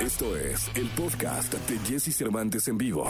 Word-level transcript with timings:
Esto 0.00 0.34
es 0.34 0.70
el 0.76 0.88
podcast 0.88 1.52
de 1.52 1.78
Jesse 1.80 2.16
Cervantes 2.16 2.66
en 2.68 2.78
vivo. 2.78 3.06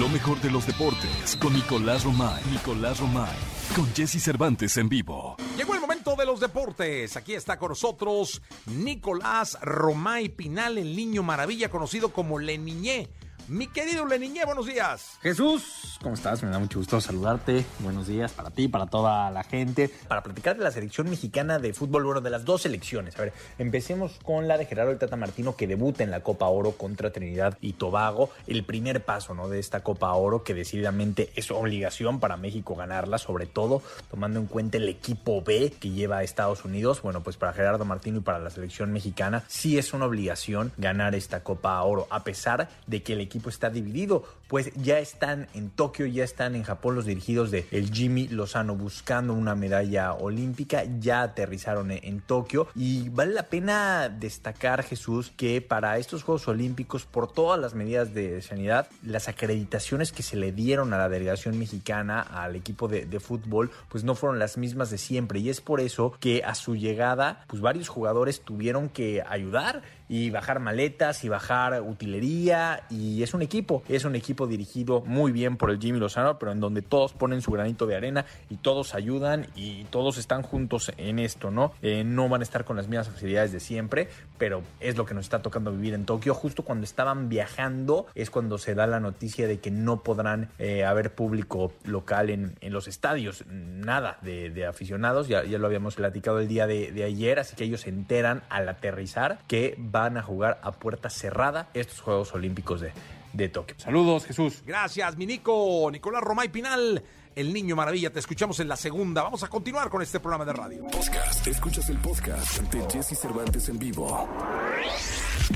Lo 0.00 0.08
mejor 0.08 0.40
de 0.40 0.50
los 0.50 0.66
deportes 0.66 1.36
con 1.40 1.52
Nicolás 1.52 2.02
Romay. 2.02 2.42
Nicolás 2.50 2.98
Romay. 2.98 3.36
Con 3.76 3.86
Jesse 3.94 4.20
Cervantes 4.20 4.76
en 4.78 4.88
vivo. 4.88 5.36
Llegó 5.56 5.76
el 5.76 5.80
momento 5.80 6.16
de 6.16 6.26
los 6.26 6.40
deportes. 6.40 7.16
Aquí 7.16 7.34
está 7.34 7.56
con 7.56 7.68
nosotros 7.68 8.42
Nicolás 8.66 9.56
Romay 9.62 10.28
Pinal, 10.28 10.76
el 10.76 10.96
niño 10.96 11.22
maravilla 11.22 11.70
conocido 11.70 12.08
como 12.08 12.40
Leniñé. 12.40 13.08
Mi 13.48 13.68
querido 13.68 14.04
Leniñé, 14.04 14.44
buenos 14.44 14.66
días. 14.66 15.18
Jesús, 15.22 16.00
¿cómo 16.02 16.16
estás? 16.16 16.42
Me 16.42 16.50
da 16.50 16.58
mucho 16.58 16.80
gusto 16.80 17.00
saludarte. 17.00 17.64
Buenos 17.78 18.08
días 18.08 18.32
para 18.32 18.50
ti, 18.50 18.66
para 18.66 18.86
toda 18.86 19.30
la 19.30 19.44
gente. 19.44 19.88
Para 20.08 20.24
platicar 20.24 20.56
de 20.56 20.64
la 20.64 20.72
selección 20.72 21.08
mexicana 21.08 21.60
de 21.60 21.72
fútbol, 21.72 22.04
bueno, 22.04 22.20
de 22.20 22.30
las 22.30 22.44
dos 22.44 22.62
selecciones. 22.62 23.16
A 23.16 23.22
ver, 23.22 23.32
empecemos 23.58 24.18
con 24.24 24.48
la 24.48 24.58
de 24.58 24.66
Gerardo 24.66 24.90
el 24.90 24.98
Tata 24.98 25.14
Martino, 25.14 25.54
que 25.54 25.68
debuta 25.68 26.02
en 26.02 26.10
la 26.10 26.24
Copa 26.24 26.48
Oro 26.48 26.72
contra 26.72 27.12
Trinidad 27.12 27.56
y 27.60 27.74
Tobago. 27.74 28.30
El 28.48 28.64
primer 28.64 29.04
paso, 29.04 29.32
¿no? 29.32 29.48
De 29.48 29.60
esta 29.60 29.84
Copa 29.84 30.12
Oro, 30.12 30.42
que 30.42 30.52
decididamente 30.52 31.30
es 31.36 31.52
obligación 31.52 32.18
para 32.18 32.36
México 32.36 32.74
ganarla, 32.74 33.18
sobre 33.18 33.46
todo 33.46 33.80
tomando 34.10 34.40
en 34.40 34.46
cuenta 34.46 34.78
el 34.78 34.88
equipo 34.88 35.40
B 35.42 35.72
que 35.78 35.90
lleva 35.90 36.18
a 36.18 36.22
Estados 36.24 36.64
Unidos. 36.64 37.00
Bueno, 37.00 37.22
pues 37.22 37.36
para 37.36 37.52
Gerardo 37.52 37.84
Martino 37.84 38.18
y 38.18 38.22
para 38.22 38.40
la 38.40 38.50
selección 38.50 38.92
mexicana, 38.92 39.44
sí 39.46 39.78
es 39.78 39.92
una 39.92 40.06
obligación 40.06 40.72
ganar 40.78 41.14
esta 41.14 41.44
Copa 41.44 41.80
Oro, 41.84 42.08
a 42.10 42.24
pesar 42.24 42.68
de 42.88 43.04
que 43.04 43.12
el 43.12 43.20
equipo 43.20 43.35
está 43.44 43.70
dividido, 43.70 44.24
pues 44.48 44.72
ya 44.74 44.98
están 44.98 45.48
en 45.54 45.70
Tokio, 45.70 46.06
ya 46.06 46.24
están 46.24 46.54
en 46.54 46.62
Japón 46.62 46.94
los 46.94 47.06
dirigidos 47.06 47.50
de 47.50 47.66
el 47.70 47.92
Jimmy 47.92 48.28
Lozano 48.28 48.76
buscando 48.76 49.34
una 49.34 49.54
medalla 49.54 50.12
olímpica, 50.14 50.84
ya 51.00 51.22
aterrizaron 51.22 51.90
en 51.90 52.20
Tokio 52.20 52.68
y 52.74 53.08
vale 53.08 53.34
la 53.34 53.44
pena 53.44 54.08
destacar 54.08 54.82
Jesús 54.82 55.32
que 55.36 55.60
para 55.60 55.98
estos 55.98 56.22
Juegos 56.22 56.48
Olímpicos 56.48 57.04
por 57.04 57.30
todas 57.30 57.60
las 57.60 57.74
medidas 57.74 58.14
de 58.14 58.42
sanidad, 58.42 58.88
las 59.02 59.28
acreditaciones 59.28 60.12
que 60.12 60.22
se 60.22 60.36
le 60.36 60.52
dieron 60.52 60.92
a 60.92 60.98
la 60.98 61.08
delegación 61.08 61.58
mexicana, 61.58 62.20
al 62.20 62.56
equipo 62.56 62.88
de, 62.88 63.06
de 63.06 63.20
fútbol, 63.20 63.70
pues 63.88 64.04
no 64.04 64.14
fueron 64.14 64.38
las 64.38 64.56
mismas 64.56 64.90
de 64.90 64.98
siempre. 64.98 65.40
Y 65.40 65.50
es 65.50 65.60
por 65.60 65.80
eso 65.80 66.14
que 66.20 66.42
a 66.44 66.54
su 66.54 66.76
llegada, 66.76 67.44
pues 67.46 67.62
varios 67.62 67.88
jugadores 67.88 68.40
tuvieron 68.40 68.88
que 68.88 69.22
ayudar 69.26 69.82
y 70.08 70.30
bajar 70.30 70.60
maletas 70.60 71.24
y 71.24 71.28
bajar 71.28 71.82
utilería 71.82 72.84
y 72.90 73.22
es 73.22 73.34
un 73.34 73.42
equipo, 73.42 73.82
es 73.88 74.04
un 74.04 74.16
equipo 74.16 74.46
dirigido 74.46 75.02
muy 75.06 75.32
bien 75.32 75.56
por 75.56 75.70
el 75.70 75.78
Jimmy 75.78 75.98
Lozano, 75.98 76.38
pero 76.38 76.52
en 76.52 76.60
donde 76.60 76.82
todos 76.82 77.12
ponen 77.12 77.42
su 77.42 77.50
granito 77.50 77.86
de 77.86 77.96
arena 77.96 78.24
y 78.50 78.56
todos 78.56 78.94
ayudan 78.94 79.46
y 79.54 79.84
todos 79.84 80.18
están 80.18 80.42
juntos 80.42 80.92
en 80.96 81.18
esto, 81.18 81.50
¿no? 81.50 81.72
Eh, 81.82 82.04
no 82.04 82.28
van 82.28 82.40
a 82.40 82.44
estar 82.44 82.64
con 82.64 82.76
las 82.76 82.88
mismas 82.88 83.08
facilidades 83.08 83.52
de 83.52 83.60
siempre, 83.60 84.08
pero 84.38 84.62
es 84.80 84.96
lo 84.96 85.04
que 85.04 85.14
nos 85.14 85.24
está 85.24 85.42
tocando 85.42 85.72
vivir 85.72 85.94
en 85.94 86.04
Tokio. 86.04 86.34
Justo 86.34 86.62
cuando 86.62 86.84
estaban 86.84 87.28
viajando 87.28 88.06
es 88.14 88.30
cuando 88.30 88.58
se 88.58 88.74
da 88.74 88.86
la 88.86 89.00
noticia 89.00 89.46
de 89.46 89.58
que 89.58 89.70
no 89.70 90.02
podrán 90.02 90.50
eh, 90.58 90.84
haber 90.84 91.14
público 91.14 91.72
local 91.84 92.30
en, 92.30 92.56
en, 92.60 92.72
los 92.72 92.88
estadios, 92.88 93.44
nada 93.46 94.18
de, 94.22 94.66
aficionados, 94.66 95.28
ya, 95.28 95.44
ya, 95.44 95.58
lo 95.58 95.66
habíamos 95.66 95.94
platicado 95.94 96.40
el 96.40 96.48
día 96.48 96.66
de, 96.66 96.92
de 96.92 97.04
ayer, 97.04 97.38
así 97.38 97.56
que 97.56 97.64
ellos 97.64 97.82
se 97.82 97.90
enteran 97.90 98.42
al 98.48 98.68
aterrizar 98.68 99.38
que 99.46 99.74
van 99.96 100.18
a 100.18 100.22
jugar 100.22 100.60
a 100.62 100.72
puerta 100.72 101.08
cerrada 101.08 101.68
estos 101.72 102.00
Juegos 102.00 102.34
Olímpicos 102.34 102.80
de, 102.82 102.92
de 103.32 103.48
Tokio. 103.48 103.76
Saludos, 103.78 104.26
Jesús. 104.26 104.62
Gracias, 104.66 105.16
mi 105.16 105.26
Nico. 105.26 105.88
Nicolás 105.90 106.22
Romay 106.22 106.48
Pinal, 106.48 107.02
el 107.34 107.52
niño 107.52 107.76
maravilla. 107.76 108.12
Te 108.12 108.18
escuchamos 108.18 108.60
en 108.60 108.68
la 108.68 108.76
segunda. 108.76 109.22
Vamos 109.22 109.42
a 109.42 109.48
continuar 109.48 109.88
con 109.88 110.02
este 110.02 110.20
programa 110.20 110.44
de 110.44 110.52
radio. 110.52 110.82
Podcast. 110.84 111.46
Escuchas 111.46 111.88
el 111.88 111.96
podcast 111.98 112.60
de 112.60 112.90
Jesse 112.90 113.18
Cervantes 113.18 113.68
en 113.70 113.78
vivo. 113.78 114.28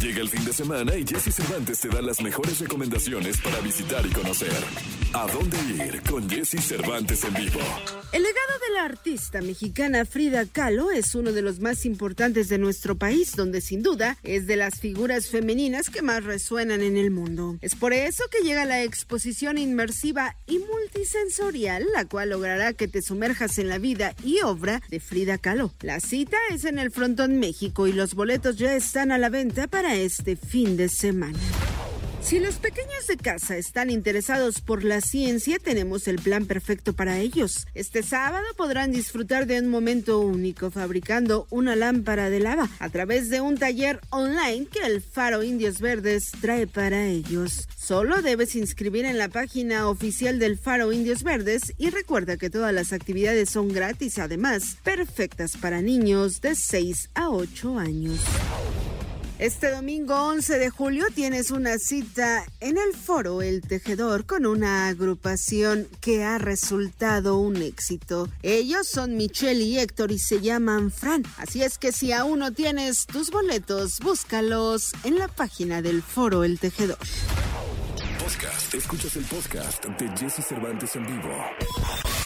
Llega 0.01 0.21
el 0.21 0.29
fin 0.31 0.45
de 0.45 0.53
semana 0.53 0.95
y 0.97 1.07
Jesse 1.07 1.35
Cervantes 1.35 1.81
te 1.81 1.89
da 1.89 2.01
las 2.01 2.23
mejores 2.23 2.59
recomendaciones 2.61 3.39
para 3.43 3.61
visitar 3.61 4.07
y 4.07 4.11
conocer. 4.11 4.53
¿A 5.13 5.27
dónde 5.27 5.57
ir 5.75 6.03
con 6.09 6.31
Jesse 6.31 6.63
Cervantes 6.63 7.25
en 7.25 7.35
vivo? 7.35 7.59
El 8.13 8.23
legado 8.23 8.53
de 8.69 8.75
la 8.75 8.85
artista 8.85 9.41
mexicana 9.41 10.05
Frida 10.05 10.47
Kahlo 10.47 10.93
es 10.93 11.17
uno 11.17 11.33
de 11.33 11.43
los 11.43 11.59
más 11.59 11.85
importantes 11.85 12.49
de 12.49 12.59
nuestro 12.59 12.97
país, 12.97 13.35
donde 13.35 13.61
sin 13.61 13.83
duda 13.83 14.19
es 14.23 14.47
de 14.47 14.55
las 14.55 14.79
figuras 14.79 15.27
femeninas 15.27 15.91
que 15.91 16.03
más 16.03 16.23
resuenan 16.23 16.83
en 16.83 16.97
el 16.97 17.11
mundo. 17.11 17.59
Es 17.61 17.75
por 17.75 17.93
eso 17.93 18.23
que 18.31 18.47
llega 18.47 18.65
la 18.65 18.85
exposición 18.85 19.59
inmersiva 19.59 20.37
y 20.47 20.61
multisensorial, 20.61 21.87
la 21.93 22.05
cual 22.05 22.31
logrará 22.31 22.73
que 22.73 22.87
te 22.87 23.03
sumerjas 23.03 23.59
en 23.59 23.69
la 23.69 23.79
vida 23.79 24.15
y 24.23 24.41
obra 24.43 24.81
de 24.91 25.01
Frida 25.01 25.39
Kahlo. 25.39 25.75
La 25.81 25.99
cita 25.99 26.37
es 26.51 26.65
en 26.65 26.79
el 26.79 26.93
Frontón 26.93 27.41
México 27.41 27.89
y 27.89 27.93
los 27.93 28.15
boletos 28.15 28.59
ya 28.59 28.75
están 28.77 29.11
a 29.11 29.19
la 29.19 29.29
venta 29.29 29.67
para 29.67 29.97
este 29.97 30.37
fin 30.37 30.77
de 30.77 30.89
semana. 30.89 31.39
Si 32.23 32.39
los 32.39 32.57
pequeños 32.57 33.07
de 33.09 33.17
casa 33.17 33.57
están 33.57 33.91
interesados 33.91 34.61
por 34.61 34.85
la 34.85 35.01
ciencia, 35.01 35.59
tenemos 35.59 36.07
el 36.07 36.17
plan 36.17 36.47
perfecto 36.47 36.93
para 36.93 37.19
ellos. 37.19 37.67
Este 37.75 38.03
sábado 38.03 38.45
podrán 38.57 38.93
disfrutar 38.93 39.47
de 39.47 39.59
un 39.59 39.69
momento 39.69 40.21
único 40.21 40.71
fabricando 40.71 41.47
una 41.51 41.75
lámpara 41.75 42.31
de 42.31 42.39
lava 42.39 42.69
a 42.79 42.89
través 42.91 43.31
de 43.31 43.41
un 43.41 43.57
taller 43.57 44.01
online 44.11 44.67
que 44.67 44.87
el 44.87 45.01
Faro 45.01 45.43
Indios 45.43 45.81
Verdes 45.81 46.31
trae 46.41 46.67
para 46.67 47.07
ellos. 47.07 47.67
Solo 47.77 48.23
debes 48.23 48.55
inscribir 48.55 49.07
en 49.07 49.19
la 49.19 49.29
página 49.29 49.89
oficial 49.89 50.39
del 50.39 50.59
Faro 50.59 50.93
Indios 50.93 51.25
Verdes 51.25 51.73
y 51.79 51.91
recuerda 51.91 52.37
que 52.37 52.51
todas 52.51 52.73
las 52.73 52.93
actividades 52.93 53.51
son 53.51 53.69
gratis, 53.69 54.19
además 54.19 54.77
perfectas 54.85 55.57
para 55.57 55.83
niños 55.83 56.41
de 56.43 56.55
6 56.55 57.11
a 57.15 57.31
8 57.31 57.79
años. 57.79 58.21
Este 59.41 59.71
domingo 59.71 60.15
11 60.17 60.59
de 60.59 60.69
julio 60.69 61.07
tienes 61.15 61.51
una 61.51 61.79
cita 61.79 62.45
en 62.61 62.77
el 62.77 62.93
foro 62.93 63.41
El 63.41 63.63
Tejedor 63.63 64.27
con 64.27 64.45
una 64.45 64.89
agrupación 64.89 65.89
que 66.03 66.25
ha 66.25 66.37
resultado 66.37 67.39
un 67.39 67.57
éxito. 67.57 68.29
Ellos 68.43 68.87
son 68.87 69.17
Michelle 69.17 69.65
y 69.65 69.79
Héctor 69.79 70.13
y 70.13 70.19
se 70.19 70.43
llaman 70.43 70.91
Fran. 70.91 71.23
Así 71.39 71.63
es 71.63 71.79
que 71.79 71.91
si 71.91 72.13
aún 72.13 72.41
no 72.41 72.53
tienes 72.53 73.07
tus 73.07 73.31
boletos, 73.31 74.01
búscalos 74.01 74.93
en 75.05 75.19
la 75.19 75.27
página 75.29 75.81
del 75.81 76.03
foro 76.03 76.45
El 76.45 76.59
Tejedor. 76.59 76.99
Podcast. 78.19 78.75
Escuchas 78.75 79.17
el 79.17 79.25
podcast 79.25 79.83
de 79.87 80.19
Jesse 80.19 80.45
Cervantes 80.47 80.97
en 80.97 81.07
vivo. 81.07 81.35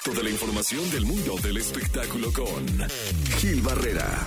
Toda 0.04 0.20
la 0.20 0.30
información 0.30 0.90
del 0.90 1.06
mundo 1.06 1.36
del 1.40 1.58
espectáculo 1.58 2.32
con 2.32 2.66
Gil 3.38 3.62
Barrera. 3.62 4.18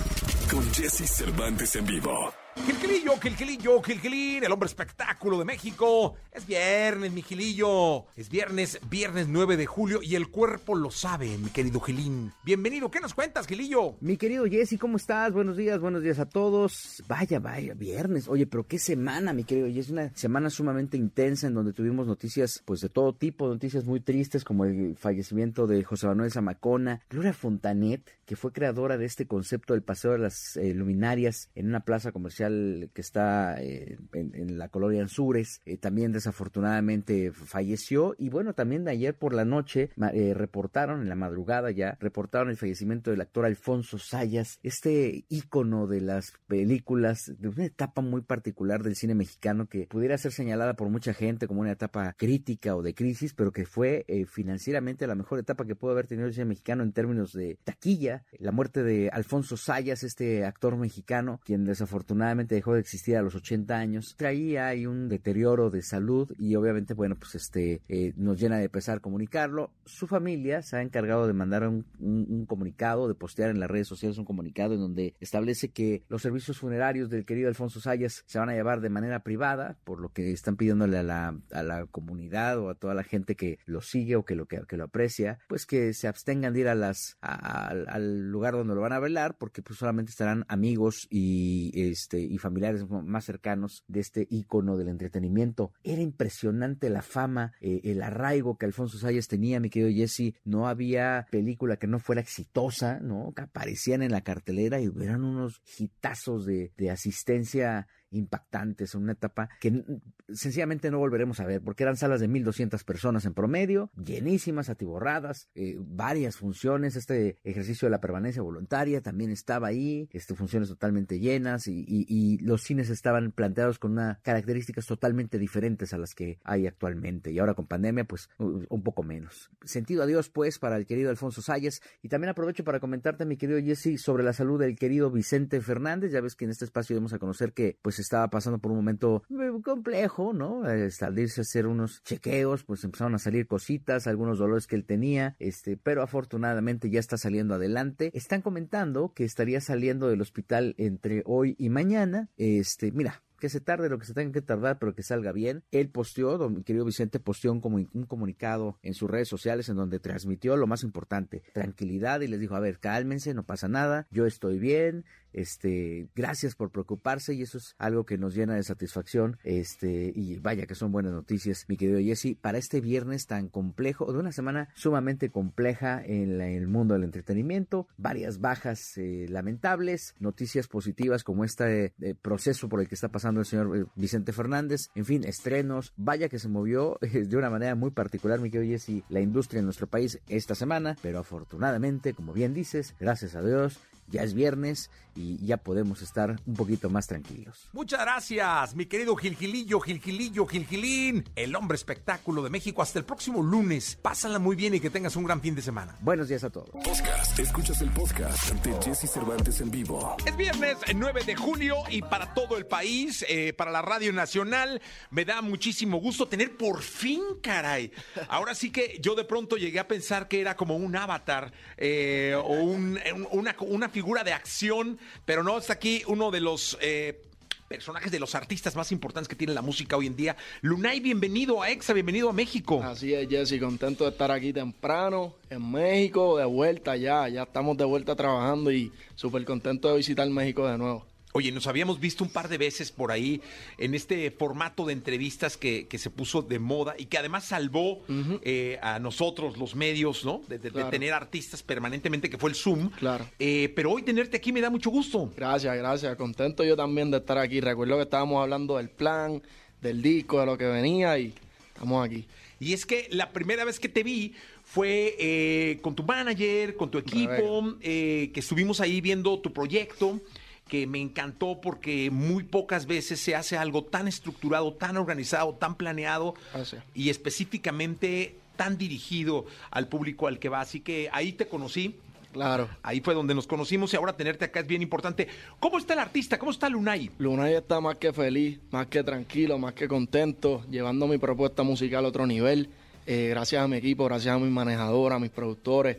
Con 0.50 0.72
Jesse 0.72 1.06
Cervantes 1.06 1.76
en 1.76 1.84
vivo. 1.84 2.32
Gilgilillo, 2.66 3.16
Gilgilillo, 3.18 3.82
Gilgilín, 3.82 4.44
el 4.44 4.52
hombre 4.52 4.66
espectáculo 4.66 5.38
de 5.38 5.44
México. 5.44 6.14
Es 6.32 6.46
viernes, 6.46 7.12
mi 7.12 7.22
Gilillo. 7.22 8.06
Es 8.16 8.28
viernes, 8.30 8.80
viernes 8.88 9.28
9 9.28 9.56
de 9.56 9.66
julio 9.66 10.00
y 10.02 10.14
el 10.14 10.28
cuerpo 10.28 10.74
lo 10.74 10.90
sabe, 10.90 11.36
mi 11.38 11.50
querido 11.50 11.80
Gilín. 11.80 12.32
Bienvenido, 12.44 12.90
¿qué 12.90 13.00
nos 13.00 13.14
cuentas, 13.14 13.46
Gilillo? 13.46 13.96
Mi 14.00 14.16
querido 14.16 14.44
Jesse, 14.46 14.78
¿cómo 14.78 14.96
estás? 14.96 15.32
Buenos 15.32 15.56
días, 15.56 15.80
buenos 15.80 16.02
días 16.02 16.18
a 16.18 16.26
todos. 16.26 17.02
Vaya, 17.08 17.38
vaya, 17.38 17.74
viernes. 17.74 18.28
Oye, 18.28 18.46
pero 18.46 18.66
qué 18.66 18.78
semana, 18.78 19.32
mi 19.32 19.44
querido 19.44 19.68
Jesse. 19.68 19.90
Una 19.90 20.14
semana 20.14 20.50
sumamente 20.50 20.96
intensa 20.96 21.46
en 21.46 21.54
donde 21.54 21.72
tuvimos 21.72 22.06
noticias, 22.06 22.62
pues 22.64 22.80
de 22.80 22.88
todo 22.88 23.14
tipo, 23.14 23.48
noticias 23.48 23.84
muy 23.84 24.00
tristes 24.00 24.44
como 24.44 24.64
el 24.64 24.96
fallecimiento 24.96 25.66
de 25.66 25.84
José 25.84 26.06
Manuel 26.06 26.32
Zamacona, 26.32 27.02
Gloria 27.10 27.32
Fontanet, 27.32 28.02
que 28.26 28.36
fue 28.36 28.52
creadora 28.52 28.96
de 28.96 29.06
este 29.06 29.26
concepto 29.26 29.74
del 29.74 29.82
paseo 29.82 30.12
de 30.12 30.18
las 30.18 30.56
eh, 30.56 30.74
luminarias 30.74 31.50
en 31.54 31.68
una 31.68 31.80
plaza 31.80 32.12
comercial 32.12 32.47
que 32.48 33.00
está 33.00 33.60
eh, 33.62 33.98
en, 34.12 34.58
la 34.58 34.68
colonia 34.68 35.02
Anzures, 35.02 35.60
eh, 35.64 35.76
también 35.76 36.12
desafortunadamente 36.12 37.32
falleció. 37.32 38.14
Y 38.18 38.28
bueno, 38.28 38.54
también 38.54 38.88
ayer 38.88 39.16
por 39.16 39.34
la 39.34 39.44
noche 39.44 39.90
eh, 40.12 40.34
reportaron, 40.34 41.02
en 41.02 41.08
la 41.08 41.14
madrugada 41.14 41.70
ya, 41.70 41.96
reportaron 42.00 42.50
el 42.50 42.56
fallecimiento 42.56 43.10
del 43.10 43.20
actor 43.20 43.44
Alfonso 43.44 43.98
Sayas, 43.98 44.58
este 44.62 45.24
ícono 45.28 45.86
de 45.86 46.00
las 46.00 46.32
películas, 46.46 47.32
de 47.38 47.48
una 47.48 47.64
etapa 47.64 48.02
muy 48.02 48.22
particular 48.22 48.82
del 48.82 48.96
cine 48.96 49.14
mexicano 49.14 49.68
que 49.68 49.86
pudiera 49.86 50.18
ser 50.18 50.32
señalada 50.32 50.74
por 50.74 50.88
mucha 50.88 51.14
gente 51.14 51.46
como 51.46 51.60
una 51.60 51.72
etapa 51.72 52.14
crítica 52.16 52.76
o 52.76 52.82
de 52.82 52.94
crisis, 52.94 53.34
pero 53.34 53.52
que 53.52 53.66
fue 53.66 54.04
financieramente 54.30 55.06
la 55.06 55.14
mejor 55.14 55.38
etapa 55.38 55.64
que 55.64 55.76
pudo 55.76 55.92
haber 55.92 56.06
tenido 56.06 56.28
el 56.28 56.34
cine 56.34 56.46
mexicano 56.46 56.82
en 56.82 56.92
términos 56.92 57.32
de 57.32 57.58
taquilla, 57.64 58.24
la 58.38 58.52
muerte 58.52 58.82
de 58.82 59.10
Alfonso 59.10 59.56
Sayas, 59.56 60.02
este 60.02 60.44
actor 60.44 60.76
mexicano, 60.76 61.40
quien 61.44 61.64
desafortunadamente 61.64 62.37
dejó 62.46 62.74
de 62.74 62.80
existir 62.80 63.16
a 63.16 63.22
los 63.22 63.34
80 63.34 63.76
años, 63.76 64.16
ahí 64.58 64.86
un 64.86 65.08
deterioro 65.08 65.70
de 65.70 65.82
salud 65.82 66.32
y 66.38 66.54
obviamente, 66.54 66.94
bueno, 66.94 67.16
pues 67.16 67.34
este 67.34 67.82
eh, 67.88 68.12
nos 68.16 68.40
llena 68.40 68.58
de 68.58 68.68
pesar 68.68 69.00
comunicarlo. 69.00 69.72
Su 69.84 70.06
familia 70.06 70.62
se 70.62 70.76
ha 70.76 70.82
encargado 70.82 71.26
de 71.26 71.32
mandar 71.32 71.66
un, 71.66 71.86
un, 71.98 72.26
un, 72.28 72.46
comunicado, 72.46 73.08
de 73.08 73.14
postear 73.14 73.50
en 73.50 73.60
las 73.60 73.70
redes 73.70 73.88
sociales 73.88 74.18
un 74.18 74.24
comunicado 74.24 74.74
en 74.74 74.80
donde 74.80 75.14
establece 75.20 75.70
que 75.70 76.02
los 76.08 76.22
servicios 76.22 76.58
funerarios 76.58 77.10
del 77.10 77.24
querido 77.24 77.48
Alfonso 77.48 77.80
Sayas 77.80 78.22
se 78.26 78.38
van 78.38 78.50
a 78.50 78.54
llevar 78.54 78.80
de 78.80 78.90
manera 78.90 79.22
privada, 79.22 79.78
por 79.84 80.00
lo 80.00 80.12
que 80.12 80.32
están 80.32 80.56
pidiéndole 80.56 80.98
a 80.98 81.02
la, 81.02 81.38
a 81.52 81.62
la 81.62 81.86
comunidad 81.86 82.58
o 82.58 82.70
a 82.70 82.74
toda 82.74 82.94
la 82.94 83.04
gente 83.04 83.34
que 83.34 83.58
lo 83.64 83.80
sigue 83.80 84.16
o 84.16 84.24
que 84.24 84.34
lo, 84.34 84.46
que, 84.46 84.76
lo 84.76 84.84
aprecia, 84.84 85.38
pues 85.48 85.66
que 85.66 85.92
se 85.94 86.08
abstengan 86.08 86.52
de 86.52 86.60
ir 86.60 86.68
a 86.68 86.74
las, 86.74 87.16
a, 87.20 87.68
al 87.68 88.30
lugar 88.30 88.54
donde 88.54 88.74
lo 88.74 88.80
van 88.80 88.92
a 88.92 89.00
velar, 89.00 89.36
porque 89.38 89.62
pues 89.62 89.78
solamente 89.78 90.10
estarán 90.10 90.44
amigos 90.48 91.06
y 91.10 91.72
este 91.74 92.20
y 92.28 92.38
familiares 92.38 92.86
más 92.88 93.24
cercanos 93.24 93.84
de 93.88 94.00
este 94.00 94.26
ícono 94.30 94.76
del 94.76 94.88
entretenimiento. 94.88 95.72
Era 95.82 96.02
impresionante 96.02 96.90
la 96.90 97.02
fama, 97.02 97.52
eh, 97.60 97.80
el 97.84 98.02
arraigo 98.02 98.56
que 98.56 98.66
Alfonso 98.66 98.98
Sayas 98.98 99.28
tenía, 99.28 99.60
mi 99.60 99.70
querido 99.70 99.90
Jesse. 99.90 100.34
No 100.44 100.68
había 100.68 101.26
película 101.30 101.76
que 101.76 101.86
no 101.86 101.98
fuera 101.98 102.20
exitosa, 102.20 103.00
¿no? 103.00 103.32
Que 103.34 103.42
aparecían 103.42 104.02
en 104.02 104.12
la 104.12 104.22
cartelera 104.22 104.80
y 104.80 104.90
eran 105.00 105.24
unos 105.24 105.62
hitazos 105.78 106.46
de, 106.46 106.72
de 106.76 106.90
asistencia 106.90 107.88
impactantes, 108.10 108.94
una 108.94 109.12
etapa 109.12 109.48
que 109.60 109.84
sencillamente 110.28 110.90
no 110.90 110.98
volveremos 110.98 111.40
a 111.40 111.46
ver, 111.46 111.62
porque 111.62 111.82
eran 111.82 111.96
salas 111.96 112.20
de 112.20 112.28
1.200 112.28 112.84
personas 112.84 113.24
en 113.24 113.34
promedio, 113.34 113.90
llenísimas, 113.96 114.68
atiborradas, 114.68 115.48
eh, 115.54 115.76
varias 115.78 116.36
funciones, 116.36 116.96
este 116.96 117.38
ejercicio 117.44 117.86
de 117.86 117.90
la 117.90 118.00
permanencia 118.00 118.42
voluntaria 118.42 119.00
también 119.00 119.30
estaba 119.30 119.68
ahí, 119.68 120.08
este, 120.12 120.34
funciones 120.34 120.68
totalmente 120.68 121.18
llenas 121.20 121.66
y, 121.66 121.84
y, 121.86 122.38
los 122.38 122.62
cines 122.62 122.88
estaban 122.90 123.32
planteados 123.32 123.78
con 123.78 123.92
unas 123.92 124.18
características 124.20 124.86
totalmente 124.86 125.38
diferentes 125.38 125.92
a 125.92 125.98
las 125.98 126.14
que 126.14 126.38
hay 126.44 126.66
actualmente 126.66 127.32
y 127.32 127.38
ahora 127.38 127.54
con 127.54 127.66
pandemia 127.66 128.04
pues 128.04 128.28
un 128.38 128.82
poco 128.82 129.02
menos. 129.02 129.50
Sentido 129.64 130.02
adiós 130.02 130.28
pues 130.30 130.58
para 130.58 130.76
el 130.76 130.86
querido 130.86 131.10
Alfonso 131.10 131.42
Salles 131.42 131.82
y 132.02 132.08
también 132.08 132.30
aprovecho 132.30 132.64
para 132.64 132.80
comentarte 132.80 133.24
mi 133.24 133.36
querido 133.36 133.60
Jesse 133.60 134.00
sobre 134.00 134.22
la 134.22 134.32
salud 134.32 134.60
del 134.60 134.76
querido 134.76 135.10
Vicente 135.10 135.60
Fernández, 135.60 136.12
ya 136.12 136.20
ves 136.20 136.36
que 136.36 136.44
en 136.44 136.50
este 136.50 136.64
espacio 136.64 136.94
debemos 136.94 137.12
a 137.12 137.18
conocer 137.18 137.52
que 137.52 137.78
pues 137.82 137.97
estaba 137.98 138.28
pasando 138.28 138.58
por 138.58 138.72
un 138.72 138.78
momento 138.78 139.22
eh, 139.30 139.60
complejo, 139.62 140.32
¿no? 140.32 140.64
Al 140.64 140.90
salirse 140.92 141.40
a 141.40 141.42
hacer 141.42 141.66
unos 141.66 142.02
chequeos, 142.02 142.64
pues 142.64 142.84
empezaron 142.84 143.14
a 143.14 143.18
salir 143.18 143.46
cositas, 143.46 144.06
algunos 144.06 144.38
dolores 144.38 144.66
que 144.66 144.76
él 144.76 144.84
tenía, 144.84 145.36
este, 145.38 145.76
pero 145.76 146.02
afortunadamente 146.02 146.90
ya 146.90 147.00
está 147.00 147.16
saliendo 147.16 147.54
adelante. 147.54 148.10
Están 148.14 148.42
comentando 148.42 149.12
que 149.14 149.24
estaría 149.24 149.60
saliendo 149.60 150.08
del 150.08 150.20
hospital 150.20 150.74
entre 150.78 151.22
hoy 151.26 151.56
y 151.58 151.70
mañana. 151.70 152.28
Este, 152.36 152.92
mira, 152.92 153.22
que 153.38 153.48
se 153.48 153.60
tarde 153.60 153.88
lo 153.88 153.98
que 153.98 154.06
se 154.06 154.14
tenga 154.14 154.32
que 154.32 154.42
tardar, 154.42 154.78
pero 154.78 154.94
que 154.94 155.02
salga 155.02 155.32
bien. 155.32 155.62
Él 155.70 155.88
posteó, 155.88 156.48
mi 156.50 156.62
querido 156.62 156.84
Vicente 156.84 157.20
posteó 157.20 157.52
un, 157.52 157.88
un, 157.92 158.04
comunicado 158.04 158.78
en 158.82 158.94
sus 158.94 159.10
redes 159.10 159.28
sociales 159.28 159.68
en 159.68 159.76
donde 159.76 160.00
transmitió 160.00 160.56
lo 160.56 160.66
más 160.66 160.82
importante, 160.82 161.42
tranquilidad 161.52 162.20
y 162.20 162.26
les 162.26 162.40
dijo, 162.40 162.56
a 162.56 162.60
ver, 162.60 162.78
cálmense, 162.78 163.34
no 163.34 163.44
pasa 163.44 163.68
nada, 163.68 164.06
yo 164.10 164.26
estoy 164.26 164.58
bien, 164.58 165.04
este, 165.32 166.08
gracias 166.14 166.54
por 166.54 166.70
preocuparse 166.70 167.34
y 167.34 167.42
eso 167.42 167.58
es 167.58 167.74
algo 167.78 168.04
que 168.04 168.18
nos 168.18 168.34
llena 168.34 168.54
de 168.54 168.62
satisfacción, 168.62 169.38
este, 169.44 170.12
y 170.14 170.38
vaya 170.38 170.66
que 170.66 170.74
son 170.74 170.92
buenas 170.92 171.12
noticias, 171.12 171.64
mi 171.68 171.76
querido 171.76 171.98
Jesse, 172.00 172.36
para 172.40 172.58
este 172.58 172.80
viernes 172.80 173.26
tan 173.26 173.48
complejo, 173.48 174.12
de 174.12 174.18
una 174.18 174.32
semana 174.32 174.68
sumamente 174.74 175.30
compleja 175.30 176.02
en, 176.04 176.40
el 176.40 176.68
mundo 176.68 176.94
del 176.94 177.04
entretenimiento, 177.04 177.88
varias 177.96 178.40
bajas 178.40 178.96
eh, 178.96 179.26
lamentables, 179.28 180.14
noticias 180.18 180.68
positivas 180.68 181.24
como 181.24 181.44
este 181.44 181.92
eh, 182.00 182.14
proceso 182.20 182.68
por 182.68 182.80
el 182.80 182.88
que 182.88 182.94
está 182.94 183.08
pasando 183.08 183.40
el 183.40 183.46
señor 183.46 183.76
eh, 183.76 183.84
Vicente 183.96 184.32
Fernández, 184.32 184.88
en 184.94 185.04
fin, 185.04 185.24
estrenos, 185.24 185.92
vaya 185.96 186.28
que 186.28 186.38
se 186.38 186.48
movió 186.48 186.98
de 187.00 187.36
una 187.36 187.50
manera 187.50 187.74
muy 187.74 187.90
particular, 187.90 188.40
mi 188.40 188.50
querido 188.50 188.72
Jesse, 188.72 189.02
la 189.08 189.20
industria 189.20 189.60
en 189.60 189.64
nuestro 189.64 189.86
país 189.86 190.20
esta 190.28 190.54
semana, 190.54 190.96
pero 191.02 191.18
afortunadamente, 191.18 192.14
como 192.14 192.32
bien 192.32 192.54
dices, 192.54 192.94
gracias 192.98 193.34
a 193.34 193.42
Dios, 193.42 193.78
ya 194.10 194.22
es 194.22 194.34
viernes 194.34 194.90
y 195.14 195.44
ya 195.44 195.56
podemos 195.56 196.00
estar 196.00 196.36
un 196.46 196.54
poquito 196.54 196.90
más 196.90 197.06
tranquilos. 197.06 197.68
Muchas 197.72 198.00
gracias, 198.00 198.74
mi 198.74 198.86
querido 198.86 199.16
Gilgilillo, 199.16 199.80
Gilgilillo, 199.80 200.46
Gilgilín, 200.46 201.24
el 201.34 201.56
hombre 201.56 201.74
espectáculo 201.74 202.42
de 202.42 202.50
México. 202.50 202.82
Hasta 202.82 203.00
el 203.00 203.04
próximo 203.04 203.42
lunes. 203.42 203.98
Pásala 204.00 204.38
muy 204.38 204.54
bien 204.54 204.74
y 204.74 204.80
que 204.80 204.90
tengas 204.90 205.16
un 205.16 205.24
gran 205.24 205.40
fin 205.40 205.54
de 205.54 205.62
semana. 205.62 205.96
Buenos 206.00 206.28
días 206.28 206.44
a 206.44 206.50
todos. 206.50 206.70
Podcast. 206.70 207.38
Escuchas 207.38 207.80
el 207.82 207.90
podcast 207.90 208.52
de 208.64 208.82
Jesse 208.82 209.10
Cervantes 209.10 209.60
en 209.60 209.70
vivo. 209.70 210.16
Es 210.24 210.36
viernes 210.36 210.76
9 210.94 211.24
de 211.24 211.34
julio 211.34 211.76
y 211.90 212.00
para 212.02 212.32
todo 212.34 212.56
el 212.56 212.66
país, 212.66 213.24
eh, 213.28 213.52
para 213.52 213.70
la 213.70 213.82
Radio 213.82 214.12
Nacional, 214.12 214.80
me 215.10 215.24
da 215.24 215.42
muchísimo 215.42 215.98
gusto 215.98 216.28
tener 216.28 216.56
por 216.56 216.82
fin, 216.82 217.20
caray. 217.42 217.90
Ahora 218.28 218.54
sí 218.54 218.70
que 218.70 218.98
yo 219.00 219.14
de 219.14 219.24
pronto 219.24 219.56
llegué 219.56 219.80
a 219.80 219.88
pensar 219.88 220.28
que 220.28 220.40
era 220.40 220.56
como 220.56 220.76
un 220.76 220.94
avatar 220.94 221.52
eh, 221.76 222.34
o 222.36 222.52
un, 222.52 222.98
una, 223.32 223.56
una 223.60 223.88
figura 223.98 224.22
de 224.22 224.32
acción, 224.32 224.96
pero 225.24 225.42
no, 225.42 225.58
está 225.58 225.72
aquí 225.72 226.04
uno 226.06 226.30
de 226.30 226.40
los 226.40 226.78
eh, 226.80 227.20
personajes 227.66 228.12
de 228.12 228.20
los 228.20 228.36
artistas 228.36 228.76
más 228.76 228.92
importantes 228.92 229.26
que 229.26 229.34
tiene 229.34 229.52
la 229.52 229.60
música 229.60 229.96
hoy 229.96 230.06
en 230.06 230.14
día. 230.14 230.36
Lunay, 230.60 231.00
bienvenido 231.00 231.62
a 231.62 231.70
EXA, 231.70 231.94
bienvenido 231.94 232.28
a 232.28 232.32
México. 232.32 232.80
Así 232.80 233.12
es, 233.12 233.28
Jesse, 233.28 233.58
contento 233.58 234.04
de 234.04 234.10
estar 234.10 234.30
aquí 234.30 234.52
temprano 234.52 235.34
en 235.50 235.68
México, 235.68 236.38
de 236.38 236.44
vuelta 236.44 236.96
ya, 236.96 237.28
ya 237.28 237.42
estamos 237.42 237.76
de 237.76 237.86
vuelta 237.86 238.14
trabajando 238.14 238.70
y 238.70 238.92
súper 239.16 239.44
contento 239.44 239.88
de 239.88 239.96
visitar 239.96 240.30
México 240.30 240.64
de 240.68 240.78
nuevo. 240.78 241.04
Oye, 241.32 241.52
nos 241.52 241.66
habíamos 241.66 242.00
visto 242.00 242.24
un 242.24 242.30
par 242.30 242.48
de 242.48 242.56
veces 242.56 242.90
por 242.90 243.12
ahí 243.12 243.42
en 243.76 243.94
este 243.94 244.30
formato 244.30 244.86
de 244.86 244.94
entrevistas 244.94 245.58
que, 245.58 245.86
se 245.98 246.10
puso 246.10 246.40
de 246.40 246.58
moda 246.58 246.94
y 246.98 247.04
que 247.04 247.18
además 247.18 247.44
salvó 247.44 248.02
eh, 248.42 248.78
a 248.82 248.98
nosotros, 248.98 249.58
los 249.58 249.74
medios, 249.74 250.24
¿no? 250.24 250.40
De, 250.48 250.58
tener 250.58 251.12
artistas 251.12 251.62
permanentemente, 251.62 252.30
que 252.30 252.38
fue 252.38 252.50
el 252.50 252.56
Zoom. 252.56 252.88
Claro. 252.90 253.28
Eh, 253.38 253.70
pero 253.76 253.92
hoy 253.92 254.02
tenerte 254.02 254.38
aquí 254.38 254.52
me 254.52 254.62
da 254.62 254.70
mucho 254.70 254.88
gusto. 254.88 255.30
Gracias, 255.36 255.76
gracias. 255.76 256.16
Contento 256.16 256.64
yo 256.64 256.76
también 256.76 257.10
de 257.10 257.18
estar 257.18 257.36
aquí. 257.36 257.60
Recuerdo 257.60 257.96
que 257.96 258.04
estábamos 258.04 258.42
hablando 258.42 258.78
del 258.78 258.88
plan, 258.88 259.42
del 259.82 260.00
disco, 260.00 260.40
de 260.40 260.46
lo 260.46 260.56
que 260.56 260.66
venía 260.66 261.18
y 261.18 261.34
estamos 261.74 262.06
aquí. 262.06 262.26
Y 262.58 262.72
es 262.72 262.86
que 262.86 263.06
la 263.10 263.30
primera 263.32 263.66
vez 263.66 263.78
que 263.78 263.90
te 263.90 264.02
vi 264.02 264.34
fue 264.64 265.14
eh, 265.18 265.78
con 265.82 265.94
tu 265.94 266.04
manager, 266.04 266.74
con 266.74 266.90
tu 266.90 266.96
equipo, 266.96 267.76
que 267.80 268.32
estuvimos 268.34 268.80
ahí 268.80 269.02
viendo 269.02 269.38
tu 269.40 269.52
proyecto 269.52 270.20
que 270.68 270.86
me 270.86 271.00
encantó 271.00 271.60
porque 271.60 272.10
muy 272.10 272.44
pocas 272.44 272.86
veces 272.86 273.18
se 273.18 273.34
hace 273.34 273.56
algo 273.56 273.82
tan 273.82 274.06
estructurado, 274.06 274.72
tan 274.72 274.96
organizado, 274.96 275.54
tan 275.54 275.74
planeado 275.74 276.34
ah, 276.54 276.62
y 276.94 277.10
específicamente 277.10 278.36
tan 278.56 278.76
dirigido 278.76 279.46
al 279.70 279.88
público 279.88 280.26
al 280.28 280.38
que 280.38 280.48
va. 280.48 280.60
Así 280.60 280.80
que 280.80 281.08
ahí 281.12 281.32
te 281.32 281.48
conocí. 281.48 281.96
Claro. 282.32 282.68
Ahí 282.82 283.00
fue 283.00 283.14
donde 283.14 283.34
nos 283.34 283.46
conocimos 283.46 283.92
y 283.92 283.96
ahora 283.96 284.12
tenerte 284.12 284.44
acá 284.44 284.60
es 284.60 284.66
bien 284.66 284.82
importante. 284.82 285.26
¿Cómo 285.58 285.78
está 285.78 285.94
el 285.94 286.00
artista? 286.00 286.38
¿Cómo 286.38 286.50
está 286.50 286.68
Lunay? 286.68 287.10
Lunay 287.18 287.54
está 287.54 287.80
más 287.80 287.96
que 287.96 288.12
feliz, 288.12 288.58
más 288.70 288.86
que 288.86 289.02
tranquilo, 289.02 289.58
más 289.58 289.72
que 289.72 289.88
contento, 289.88 290.62
llevando 290.70 291.06
mi 291.06 291.16
propuesta 291.16 291.62
musical 291.62 292.04
a 292.04 292.08
otro 292.08 292.26
nivel. 292.26 292.68
Eh, 293.06 293.28
gracias 293.30 293.62
a 293.62 293.66
mi 293.66 293.78
equipo, 293.78 294.04
gracias 294.04 294.36
a 294.36 294.38
mi 294.38 294.50
manejadora, 294.50 295.16
a 295.16 295.18
mis 295.18 295.30
productores 295.30 295.96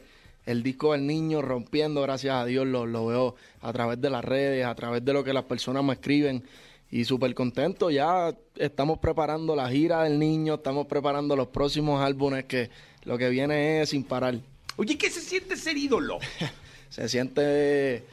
el 0.49 0.63
disco 0.63 0.93
del 0.93 1.05
niño 1.05 1.43
rompiendo, 1.43 2.01
gracias 2.01 2.33
a 2.33 2.43
Dios, 2.43 2.65
lo, 2.65 2.87
lo 2.87 3.05
veo 3.05 3.35
a 3.61 3.71
través 3.71 4.01
de 4.01 4.09
las 4.09 4.25
redes, 4.25 4.65
a 4.65 4.73
través 4.73 5.05
de 5.05 5.13
lo 5.13 5.23
que 5.23 5.31
las 5.31 5.43
personas 5.43 5.83
me 5.83 5.93
escriben 5.93 6.43
y 6.89 7.05
súper 7.05 7.35
contento. 7.35 7.91
Ya 7.91 8.35
estamos 8.55 8.97
preparando 8.97 9.55
la 9.55 9.69
gira 9.69 10.03
del 10.05 10.17
niño, 10.17 10.55
estamos 10.55 10.87
preparando 10.87 11.35
los 11.35 11.49
próximos 11.49 12.01
álbumes 12.01 12.45
que 12.45 12.71
lo 13.03 13.15
que 13.15 13.29
viene 13.29 13.81
es 13.81 13.89
sin 13.89 14.03
parar. 14.03 14.39
Oye, 14.75 14.97
¿qué 14.97 15.11
se 15.11 15.21
siente 15.21 15.55
ser 15.55 15.77
ídolo? 15.77 16.17
se 16.89 17.07
siente, 17.07 18.03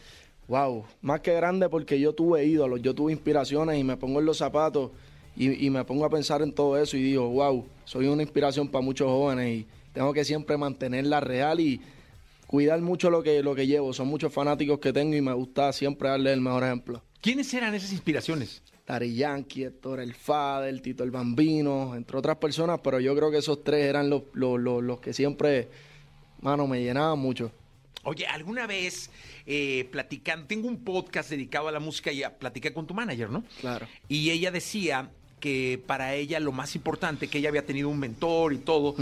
wow, 0.47 0.85
más 1.01 1.21
que 1.21 1.33
grande 1.33 1.71
porque 1.71 1.99
yo 1.99 2.13
tuve 2.13 2.45
ídolos, 2.45 2.83
yo 2.83 2.95
tuve 2.95 3.13
inspiraciones 3.13 3.79
y 3.79 3.85
me 3.85 3.97
pongo 3.97 4.21
en 4.21 4.27
los 4.27 4.37
zapatos 4.37 4.91
y, 5.35 5.67
y 5.67 5.71
me 5.71 5.85
pongo 5.85 6.05
a 6.05 6.11
pensar 6.11 6.43
en 6.43 6.53
todo 6.53 6.77
eso 6.77 6.99
y 6.99 7.03
digo, 7.03 7.31
wow, 7.31 7.65
soy 7.87 8.09
una 8.09 8.23
inspiración 8.23 8.69
para 8.69 8.85
muchos 8.85 9.07
jóvenes 9.07 9.61
y 9.61 9.67
tengo 9.95 10.13
que 10.13 10.23
siempre 10.23 10.59
mantenerla 10.59 11.21
real 11.21 11.61
y 11.61 11.81
cuidar 12.47 12.81
mucho 12.81 13.11
lo 13.11 13.23
que, 13.23 13.43
lo 13.43 13.55
que 13.55 13.67
llevo. 13.67 13.93
Son 13.93 14.09
muchos 14.09 14.33
fanáticos 14.33 14.79
que 14.79 14.93
tengo 14.93 15.17
y 15.17 15.21
me 15.21 15.33
gusta 15.33 15.73
siempre 15.73 16.09
darle 16.09 16.33
el 16.33 16.41
mejor 16.41 16.65
ejemplo. 16.65 17.03
¿Quiénes 17.21 17.53
eran 17.55 17.75
esas 17.75 17.93
inspiraciones? 17.93 18.63
Dari 18.87 19.15
Yankee, 19.15 19.65
Héctor 19.65 20.01
El 20.01 20.15
Fader, 20.15 20.81
Tito 20.81 21.03
el 21.03 21.11
Bambino, 21.11 21.95
entre 21.97 22.17
otras 22.17 22.37
personas, 22.37 22.81
pero 22.85 23.01
yo 23.01 23.17
creo 23.17 23.31
que 23.33 23.39
esos 23.39 23.65
tres 23.65 23.85
eran 23.85 24.09
los, 24.09 24.23
los, 24.35 25.01
que 25.01 25.13
siempre, 25.13 25.69
mano, 26.41 26.69
me 26.69 26.81
llenaban 26.81 27.19
mucho. 27.19 27.51
Oye, 28.05 28.25
alguna 28.29 28.69
vez 28.69 29.11
eh, 29.45 29.89
platicando, 29.91 30.47
tengo 30.47 30.69
un 30.69 30.85
podcast 30.85 31.31
dedicado 31.31 31.67
a 31.67 31.73
la 31.73 31.81
música 31.81 32.13
y 32.13 32.23
a, 32.23 32.39
platicar 32.39 32.73
con 32.73 32.87
tu 32.87 32.95
manager, 32.95 33.29
¿no? 33.29 33.43
Claro. 33.61 33.89
Y 34.09 34.31
ella 34.31 34.53
decía 34.53 35.11
que 35.41 35.83
para 35.85 36.15
ella 36.15 36.39
lo 36.39 36.53
más 36.53 36.77
importante, 36.77 37.27
que 37.27 37.39
ella 37.39 37.49
había 37.49 37.67
tenido 37.67 37.89
un 37.89 37.99
mentor 37.99 38.53
y 38.53 38.59
todo, 38.59 38.95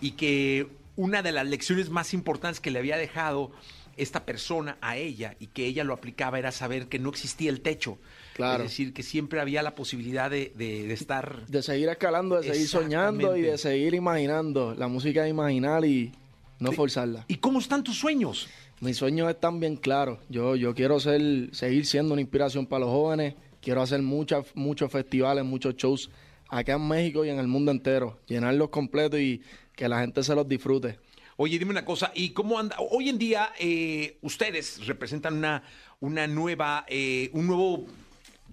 y 0.00 0.12
que 0.12 0.66
una 0.98 1.22
de 1.22 1.30
las 1.30 1.46
lecciones 1.46 1.90
más 1.90 2.12
importantes 2.12 2.58
que 2.58 2.72
le 2.72 2.80
había 2.80 2.96
dejado 2.96 3.52
esta 3.96 4.26
persona 4.26 4.78
a 4.80 4.96
ella 4.96 5.36
y 5.38 5.46
que 5.46 5.64
ella 5.64 5.84
lo 5.84 5.94
aplicaba 5.94 6.40
era 6.40 6.50
saber 6.50 6.88
que 6.88 6.98
no 6.98 7.08
existía 7.10 7.50
el 7.50 7.60
techo. 7.60 7.98
Claro. 8.34 8.64
Es 8.64 8.70
decir, 8.70 8.92
que 8.92 9.04
siempre 9.04 9.40
había 9.40 9.62
la 9.62 9.76
posibilidad 9.76 10.28
de, 10.28 10.52
estar... 10.92 11.46
De 11.46 11.62
seguir 11.62 11.88
escalando, 11.88 12.40
de 12.40 12.52
seguir 12.52 12.68
soñando 12.68 13.36
y 13.36 13.42
de 13.42 13.58
seguir 13.58 13.94
imaginando. 13.94 14.74
La 14.74 14.88
música 14.88 15.22
de 15.22 15.28
imaginar 15.28 15.84
y 15.84 16.10
no 16.58 16.72
forzarla. 16.72 17.24
¿Y 17.28 17.36
cómo 17.36 17.60
están 17.60 17.84
tus 17.84 17.96
sueños? 17.96 18.48
Mis 18.80 18.96
sueños 18.96 19.30
están 19.30 19.60
bien 19.60 19.76
claros. 19.76 20.18
Yo, 20.28 20.56
yo 20.56 20.74
quiero 20.74 20.98
ser, 20.98 21.20
seguir 21.52 21.86
siendo 21.86 22.12
una 22.12 22.22
inspiración 22.22 22.66
para 22.66 22.80
los 22.80 22.90
jóvenes. 22.90 23.34
Quiero 23.60 23.82
hacer 23.82 24.02
muchas, 24.02 24.46
muchos 24.54 24.90
festivales, 24.90 25.44
muchos 25.44 25.76
shows 25.76 26.10
acá 26.48 26.74
en 26.74 26.88
México 26.88 27.24
y 27.24 27.30
en 27.30 27.38
el 27.38 27.46
mundo 27.46 27.70
entero. 27.70 28.18
Llenarlos 28.26 28.70
completos 28.70 29.20
y 29.20 29.42
que 29.78 29.88
la 29.88 30.00
gente 30.00 30.24
se 30.24 30.34
los 30.34 30.46
disfrute. 30.48 30.98
Oye, 31.36 31.56
dime 31.56 31.70
una 31.70 31.84
cosa, 31.84 32.10
¿y 32.16 32.30
cómo 32.30 32.58
anda? 32.58 32.74
Hoy 32.90 33.08
en 33.08 33.16
día 33.16 33.52
eh, 33.60 34.18
ustedes 34.22 34.84
representan 34.88 35.34
una, 35.36 35.62
una 36.00 36.26
nueva, 36.26 36.84
eh, 36.88 37.30
un 37.32 37.46
nuevo 37.46 37.86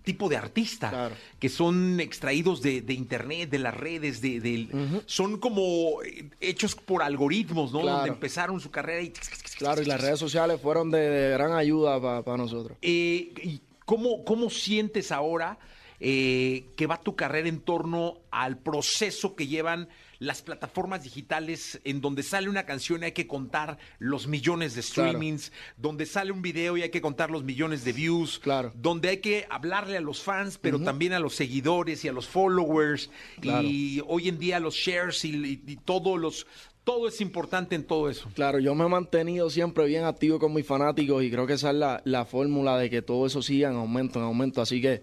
tipo 0.03 0.29
de 0.29 0.37
artista, 0.37 0.91
Claro. 0.91 1.15
que 1.39 1.49
son 1.49 1.99
extraídos 1.99 2.61
de, 2.61 2.81
de 2.81 2.93
internet, 2.93 3.49
de 3.49 3.57
las 3.57 3.73
redes, 3.75 4.21
de, 4.21 4.67
son 5.07 5.39
como 5.39 6.03
eh, 6.03 6.29
hechos 6.39 6.75
por 6.75 7.01
algoritmos, 7.01 7.73
¿no? 7.73 7.81
Claro. 7.81 7.97
Donde 7.97 8.11
empezaron 8.11 8.59
su 8.59 8.69
carrera 8.69 9.01
y... 9.01 9.11
Claro, 9.57 9.81
y 9.81 9.85
las 9.85 9.99
redes 9.99 10.19
sociales 10.19 10.61
fueron 10.61 10.91
de, 10.91 10.99
de 11.09 11.31
gran 11.31 11.53
ayuda 11.53 11.99
para 12.23 12.37
nosotros. 12.37 12.77
Eh, 12.83 13.33
¿y 13.41 13.61
cómo, 13.83 14.23
¿Cómo 14.23 14.51
sientes 14.51 15.11
ahora 15.11 15.57
que 15.97 16.85
va 16.87 17.01
tu 17.01 17.15
carrera 17.15 17.47
en 17.49 17.61
torno 17.61 18.19
al 18.29 18.57
proceso 18.59 19.35
que 19.35 19.47
llevan 19.47 19.87
las 20.19 20.41
plataformas 20.41 21.03
digitales 21.03 21.79
en 21.83 22.01
donde 22.01 22.23
sale 22.23 22.49
una 22.49 22.65
canción 22.65 23.01
y 23.01 23.05
hay 23.05 23.11
que 23.11 23.27
contar 23.27 23.77
los 23.99 24.27
millones 24.27 24.75
de 24.75 24.81
Claro. 24.81 25.09
streamings, 25.11 25.51
donde 25.77 26.05
sale 26.05 26.31
un 26.31 26.41
video 26.41 26.77
y 26.77 26.81
hay 26.83 26.89
que 26.89 27.01
contar 27.01 27.31
los 27.31 27.43
millones 27.43 27.83
de 27.83 27.93
views, 27.93 28.39
Claro. 28.39 28.71
donde 28.75 29.09
hay 29.09 29.17
que 29.17 29.45
hablarle 29.49 29.97
a 29.97 30.01
los 30.01 30.21
fans, 30.21 30.57
pero 30.57 30.79
también 30.79 31.13
a 31.13 31.19
los 31.19 31.35
seguidores 31.35 32.03
y 32.05 32.07
a 32.07 32.13
los 32.13 32.27
followers, 32.27 33.09
Claro. 33.41 33.67
y 33.67 34.01
hoy 34.07 34.29
en 34.29 34.39
día 34.39 34.59
los 34.59 34.75
shares 34.75 35.23
y, 35.25 35.35
y- 35.35 35.61
y 35.67 35.75
todos 35.77 36.19
los... 36.19 36.47
Todo 36.83 37.07
es 37.07 37.19
importante 37.19 37.73
en 37.73 37.83
todo 37.83 38.11
eso. 38.11 38.29
Claro, 38.35 38.59
yo 38.59 38.75
me 38.75 38.85
he 38.85 38.87
mantenido 38.87 39.49
siempre 39.49 39.85
bien 39.87 40.03
activo 40.03 40.37
con 40.37 40.53
mis 40.53 40.67
fanáticos 40.67 41.23
y 41.23 41.31
creo 41.31 41.47
que 41.47 41.53
esa 41.53 41.71
es 41.71 41.75
la, 41.77 41.99
la 42.05 42.25
fórmula 42.25 42.77
de 42.77 42.91
que 42.91 43.01
todo 43.01 43.25
eso 43.25 43.41
siga 43.41 43.71
en 43.71 43.75
aumento, 43.75 44.19
en 44.19 44.25
aumento. 44.25 44.61
Así 44.61 44.79
que 44.79 45.01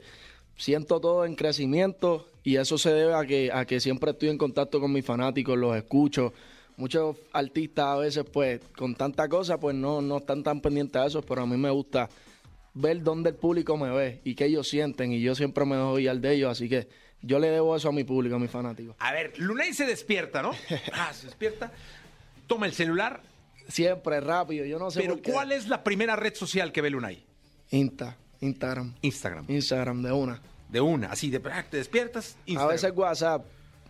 siento 0.56 1.00
todo 1.00 1.24
en 1.24 1.34
crecimiento 1.34 2.28
y 2.44 2.56
eso 2.56 2.78
se 2.78 2.92
debe 2.92 3.14
a 3.14 3.24
que, 3.24 3.50
a 3.52 3.64
que 3.64 3.80
siempre 3.80 4.10
estoy 4.10 4.28
en 4.30 4.38
contacto 4.38 4.80
con 4.80 4.92
mis 4.92 5.04
fanáticos, 5.04 5.56
los 5.56 5.76
escucho. 5.76 6.32
Muchos 6.76 7.16
artistas 7.32 7.84
a 7.86 7.96
veces, 7.96 8.24
pues, 8.32 8.60
con 8.76 8.94
tanta 8.94 9.28
cosa, 9.28 9.60
pues 9.60 9.76
no, 9.76 10.00
no 10.00 10.18
están 10.18 10.42
tan 10.42 10.60
pendientes 10.60 11.00
a 11.00 11.06
eso, 11.06 11.22
pero 11.22 11.42
a 11.42 11.46
mí 11.46 11.56
me 11.56 11.70
gusta 11.70 12.08
ver 12.74 13.02
dónde 13.02 13.30
el 13.30 13.36
público 13.36 13.76
me 13.76 13.90
ve 13.90 14.20
y 14.24 14.34
qué 14.34 14.46
ellos 14.46 14.68
sienten 14.68 15.12
y 15.12 15.20
yo 15.20 15.34
siempre 15.34 15.64
me 15.64 15.76
doy 15.76 16.08
al 16.08 16.20
de 16.20 16.34
ellos, 16.34 16.50
así 16.50 16.68
que 16.68 16.88
yo 17.20 17.38
le 17.38 17.50
debo 17.50 17.76
eso 17.76 17.90
a 17.90 17.92
mi 17.92 18.04
público, 18.04 18.36
a 18.36 18.38
mis 18.38 18.50
fanáticos. 18.50 18.96
A 18.98 19.12
ver, 19.12 19.38
Lunay 19.38 19.74
se 19.74 19.84
despierta, 19.84 20.42
¿no? 20.42 20.52
Ah, 20.92 21.12
se 21.12 21.26
despierta, 21.26 21.72
toma 22.46 22.66
el 22.66 22.72
celular, 22.72 23.20
Siempre 23.68 24.20
rápido, 24.20 24.64
yo 24.64 24.78
no 24.78 24.90
sé 24.90 25.00
pero 25.00 25.14
por 25.14 25.22
qué. 25.22 25.32
¿cuál 25.32 25.52
es 25.52 25.68
la 25.68 25.84
primera 25.84 26.16
red 26.16 26.34
social 26.34 26.72
que 26.72 26.80
ve 26.80 26.90
Lunay? 26.90 27.24
Insta, 27.70 28.16
Instagram. 28.42 28.94
Instagram. 29.02 29.44
Instagram 29.48 30.02
de 30.02 30.12
una. 30.12 30.40
De 30.68 30.80
una, 30.80 31.08
así 31.08 31.30
de 31.30 31.38
te 31.38 31.76
despiertas, 31.76 32.36
Instagram. 32.46 32.68
A 32.68 32.72
veces 32.72 32.92
WhatsApp, 32.94 33.44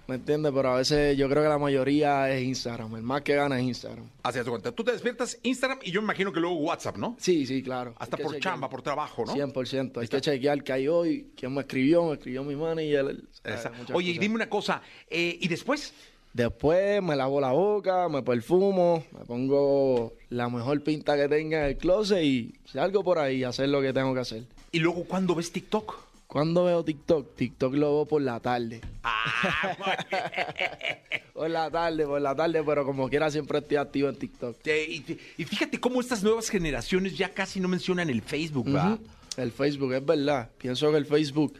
¿me 0.09 0.16
entiendes? 0.16 0.52
Pero 0.52 0.73
a 0.73 0.76
veces 0.76 1.16
yo 1.16 1.28
creo 1.28 1.42
que 1.42 1.49
la 1.49 1.59
mayoría 1.59 2.30
es 2.30 2.42
Instagram. 2.42 2.97
El 2.97 3.02
más 3.02 3.23
que 3.23 3.37
gana 3.37 3.59
es 3.59 3.64
Instagram. 3.64 4.11
Hacia 4.25 4.42
tu 4.42 4.50
cuenta. 4.50 4.73
Tú 4.73 4.82
te 4.82 4.92
despiertas 4.92 5.38
Instagram 5.42 5.78
y 5.82 5.92
yo 5.92 6.02
me 6.02 6.06
imagino 6.06 6.32
que 6.32 6.40
luego 6.40 6.56
WhatsApp, 6.56 6.97
¿no? 6.97 7.16
Sí, 7.18 7.47
sí, 7.47 7.62
claro. 7.62 7.94
Hasta 7.99 8.16
por 8.16 8.35
chequear. 8.35 8.54
chamba, 8.54 8.68
por 8.68 8.82
trabajo, 8.82 9.25
¿no? 9.25 9.32
100%. 9.32 10.00
Hay 10.00 10.09
que 10.09 10.21
chequear 10.21 10.62
qué 10.64 10.73
hay 10.73 10.88
hoy, 10.88 11.32
quién 11.37 11.54
me 11.54 11.61
escribió, 11.61 12.04
me 12.04 12.14
escribió 12.14 12.42
mi 12.42 12.56
manager. 12.56 13.23
Muchas 13.44 13.73
Oye, 13.94 14.11
y 14.11 14.18
dime 14.18 14.35
una 14.35 14.50
cosa, 14.50 14.82
eh, 15.09 15.38
¿y 15.40 15.49
después? 15.49 15.94
Después 16.32 17.02
me 17.02 17.14
lavo 17.14 17.40
la 17.40 17.52
boca, 17.52 18.08
me 18.08 18.22
perfumo, 18.22 19.04
me 19.12 19.24
pongo 19.26 20.14
la 20.30 20.48
mejor 20.48 20.82
pinta 20.82 21.14
que 21.14 21.28
tenga 21.28 21.64
en 21.64 21.70
el 21.70 21.76
closet 21.76 22.22
y 22.22 22.54
salgo 22.64 23.04
por 23.04 23.18
ahí 23.18 23.44
a 23.44 23.50
hacer 23.50 23.68
lo 23.68 23.82
que 23.82 23.92
tengo 23.92 24.14
que 24.14 24.20
hacer. 24.20 24.44
¿Y 24.70 24.78
luego 24.78 25.04
cuándo 25.04 25.34
ves 25.34 25.52
TikTok? 25.52 25.94
¿Cuándo 26.26 26.64
veo 26.64 26.82
TikTok? 26.82 27.36
TikTok 27.36 27.74
lo 27.74 27.96
veo 27.96 28.06
por 28.06 28.22
la 28.22 28.40
tarde. 28.40 28.80
Ah. 29.02 29.76
Por 31.34 31.50
la 31.50 31.70
tarde, 31.70 32.06
por 32.06 32.20
la 32.20 32.36
tarde, 32.36 32.62
pero 32.62 32.84
como 32.84 33.08
quiera 33.08 33.30
siempre 33.30 33.58
estoy 33.58 33.78
activo 33.78 34.08
en 34.08 34.16
TikTok. 34.16 34.56
Y, 34.66 35.44
fíjate 35.44 35.80
cómo 35.80 36.00
estas 36.00 36.22
nuevas 36.22 36.48
generaciones 36.48 37.16
ya 37.16 37.30
casi 37.30 37.58
no 37.58 37.68
mencionan 37.68 38.10
el 38.10 38.22
Facebook, 38.22 38.66
¿verdad? 38.66 38.98
El 39.36 39.50
Facebook, 39.50 39.94
es 39.94 40.04
verdad. 40.04 40.50
Pienso 40.58 40.90
que 40.90 40.98
el 40.98 41.06
Facebook, 41.06 41.54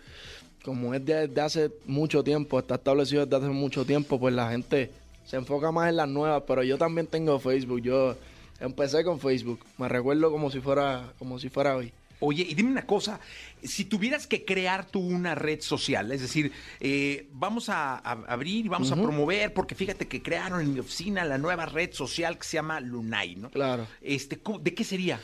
como 0.64 0.95
es 0.95 1.04
desde 1.04 1.40
hace 1.40 1.71
mucho 1.87 2.23
tiempo, 2.23 2.59
está 2.59 2.76
establecido 2.76 3.25
desde 3.26 3.37
hace 3.45 3.52
mucho 3.52 3.85
tiempo, 3.85 4.19
pues 4.21 4.35
la 4.35 4.50
gente 4.50 4.90
se 5.26 5.37
enfoca 5.37 5.71
más 5.73 5.88
en 5.88 5.97
las 5.97 6.09
nuevas, 6.09 6.42
pero 6.47 6.62
yo 6.62 6.78
también 6.78 7.07
tengo 7.07 7.38
Facebook. 7.40 7.81
Yo 7.83 8.16
empecé 8.61 9.02
con 9.04 9.19
Facebook. 9.21 9.61
Me 9.78 9.88
recuerdo 9.88 10.31
como 10.31 10.50
si 10.50 10.61
fuera, 10.61 11.12
como 11.19 11.38
si 11.38 11.49
fuera 11.49 11.76
hoy. 11.76 11.92
Oye, 12.25 12.47
y 12.49 12.54
dime 12.54 12.71
una 12.71 12.87
cosa, 12.87 13.19
si 13.64 13.85
tuvieras 13.85 14.28
que 14.28 14.45
crear 14.45 14.87
tú 14.87 15.00
una 15.00 15.35
red 15.35 15.61
social, 15.61 16.12
es 16.12 16.21
decir, 16.21 16.52
eh, 16.78 17.26
vamos 17.33 17.69
a, 17.69 17.97
a 17.97 18.12
abrir 18.28 18.64
y 18.64 18.69
vamos 18.69 18.92
a 18.92 18.95
promover, 18.95 19.52
porque 19.52 19.75
fíjate 19.75 20.07
que 20.07 20.23
crearon 20.23 20.61
en 20.61 20.73
mi 20.73 20.78
oficina 20.78 21.25
la 21.25 21.37
nueva 21.38 21.66
red 21.66 21.92
social 21.92 22.38
que 22.38 22.45
se 22.45 22.54
llama 22.59 22.78
Lunay, 22.78 23.35
¿no? 23.35 23.50
Claro. 23.50 23.88
Este, 24.00 24.38
¿cómo- 24.38 24.61
¿De 24.61 24.73
qué 24.73 24.85
sería? 24.85 25.19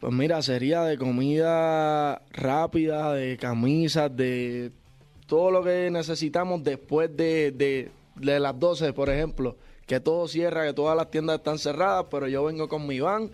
Pues 0.00 0.14
mira, 0.14 0.40
sería 0.40 0.82
de 0.82 0.96
comida 0.96 2.22
rápida, 2.32 3.12
de 3.12 3.36
camisas, 3.36 4.14
de 4.16 4.72
todo 5.26 5.50
lo 5.50 5.62
que 5.62 5.90
necesitamos 5.90 6.64
después 6.64 7.14
de, 7.14 7.52
de, 7.52 7.90
de 8.16 8.40
las 8.40 8.58
12, 8.58 8.94
por 8.94 9.10
ejemplo. 9.10 9.56
Que 9.86 10.00
todo 10.00 10.26
cierra, 10.26 10.66
que 10.66 10.72
todas 10.72 10.96
las 10.96 11.10
tiendas 11.10 11.36
están 11.36 11.58
cerradas, 11.58 12.06
pero 12.10 12.28
yo 12.28 12.44
vengo 12.44 12.66
con 12.66 12.86
mi 12.86 12.98
van, 13.00 13.30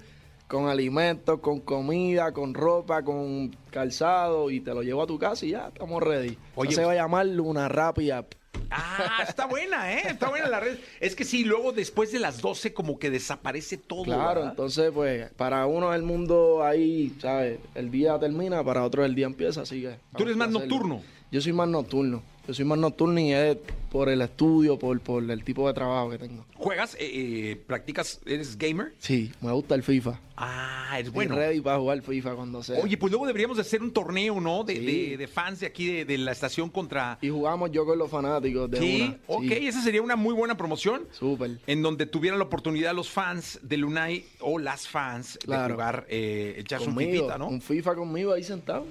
con 0.49 0.69
alimentos, 0.69 1.39
con 1.39 1.61
comida, 1.61 2.33
con 2.33 2.53
ropa, 2.53 3.05
con 3.05 3.55
calzado 3.71 4.51
y 4.51 4.61
te 4.61 4.75
lo 4.75 4.83
llevo 4.83 5.03
a 5.03 5.07
tu 5.07 5.19
casa 5.21 5.47
y 5.47 5.51
ya 5.51 5.69
estamos 5.69 6.03
ready. 6.03 6.37
Oye, 6.57 6.73
se 6.73 6.85
va 6.85 6.93
a 6.93 6.97
llamar 6.97 7.27
Luna 7.27 7.69
Rápida. 7.69 8.27
Ah, 8.71 9.25
está 9.27 9.47
buena, 9.47 9.93
¿eh? 9.93 10.03
Está 10.09 10.29
buena 10.29 10.49
la 10.49 10.61
red. 10.61 10.79
Es 11.01 11.15
que 11.15 11.25
sí, 11.25 11.45
luego 11.45 11.73
después 11.73 12.13
de 12.13 12.19
las 12.19 12.41
12 12.41 12.75
como 12.75 12.99
que 12.99 13.11
desaparece 13.11 13.77
todo. 13.77 14.05
Claro, 14.05 14.41
¿verdad? 14.41 14.51
entonces 14.51 14.91
pues 14.93 15.31
para 15.33 15.67
uno 15.67 15.93
el 15.95 16.03
mundo 16.03 16.65
ahí, 16.65 17.15
¿sabes? 17.21 17.59
El 17.75 17.91
día 17.91 18.19
termina, 18.19 18.63
para 18.65 18.85
otro 18.85 19.05
el 19.05 19.15
día 19.15 19.27
empieza, 19.27 19.63
así 19.63 19.83
que... 19.83 19.97
¿Tú 20.17 20.25
eres 20.25 20.37
más 20.37 20.49
hacerlo. 20.49 20.69
nocturno? 20.69 21.03
Yo 21.31 21.41
soy 21.41 21.53
más 21.53 21.69
nocturno. 21.69 22.23
Yo 22.47 22.55
soy 22.55 22.65
más 22.65 22.79
nocturno 22.79 23.19
y 23.19 23.33
es 23.33 23.57
por 23.91 24.09
el 24.09 24.21
estudio, 24.21 24.79
por, 24.79 25.01
por 25.01 25.29
el 25.29 25.43
tipo 25.43 25.67
de 25.67 25.75
trabajo 25.75 26.11
que 26.11 26.19
tengo. 26.19 26.45
¿Juegas? 26.55 26.95
Eh, 26.95 26.99
eh, 27.01 27.57
¿Practicas? 27.67 28.21
¿Eres 28.25 28.57
gamer? 28.57 28.93
Sí, 28.99 29.33
me 29.41 29.51
gusta 29.51 29.75
el 29.75 29.83
FIFA. 29.83 30.21
Ah, 30.37 30.97
eres 30.99 31.11
Bueno. 31.13 31.35
bueno. 31.35 31.49
ready 31.49 31.61
para 31.61 31.79
jugar 31.79 32.03
FIFA 32.03 32.35
cuando 32.37 32.63
sea. 32.63 32.79
Oye, 32.83 32.97
pues 32.97 33.11
luego 33.11 33.27
deberíamos 33.27 33.57
de 33.57 33.63
hacer 33.63 33.83
un 33.83 33.91
torneo, 33.91 34.41
¿no? 34.41 34.63
De, 34.63 34.77
Sí. 34.77 34.85
de- 35.11 35.17
de 35.17 35.27
fans 35.27 35.59
de 35.61 35.67
aquí 35.67 35.87
de, 35.87 36.05
de 36.05 36.19
la 36.19 36.31
estación 36.33 36.69
contra... 36.71 37.19
Y 37.21 37.31
jugamos 37.31 37.73
yo 37.73 37.85
con 37.85 37.99
los 37.99 38.11
fanáticos 38.11 38.71
de 38.71 38.79
Sí, 38.79 39.03
una. 39.03 39.19
ok, 39.27 39.43
Sí, 39.45 39.67
esa 39.67 39.83
sería 39.83 40.03
una 40.03 40.15
muy 40.15 40.35
buena 40.35 40.57
promoción. 40.57 41.03
Súper. 41.13 41.59
En 41.67 41.83
donde 41.83 42.07
tuvieran 42.07 42.39
la 42.39 42.45
oportunidad 42.45 42.95
los 42.95 43.09
fans 43.09 43.59
de 43.63 43.77
Lunay 43.77 44.25
o 44.41 44.59
las 44.61 44.87
fans 44.87 45.39
de 45.45 45.57
jugar, 45.73 46.07
eh, 46.09 46.55
echarse 46.59 46.89
un 46.89 46.95
¿no? 47.39 47.49
un 47.49 47.61
FIFA 47.61 47.95
conmigo 47.97 48.33
ahí 48.33 48.45
sentado. 48.45 48.87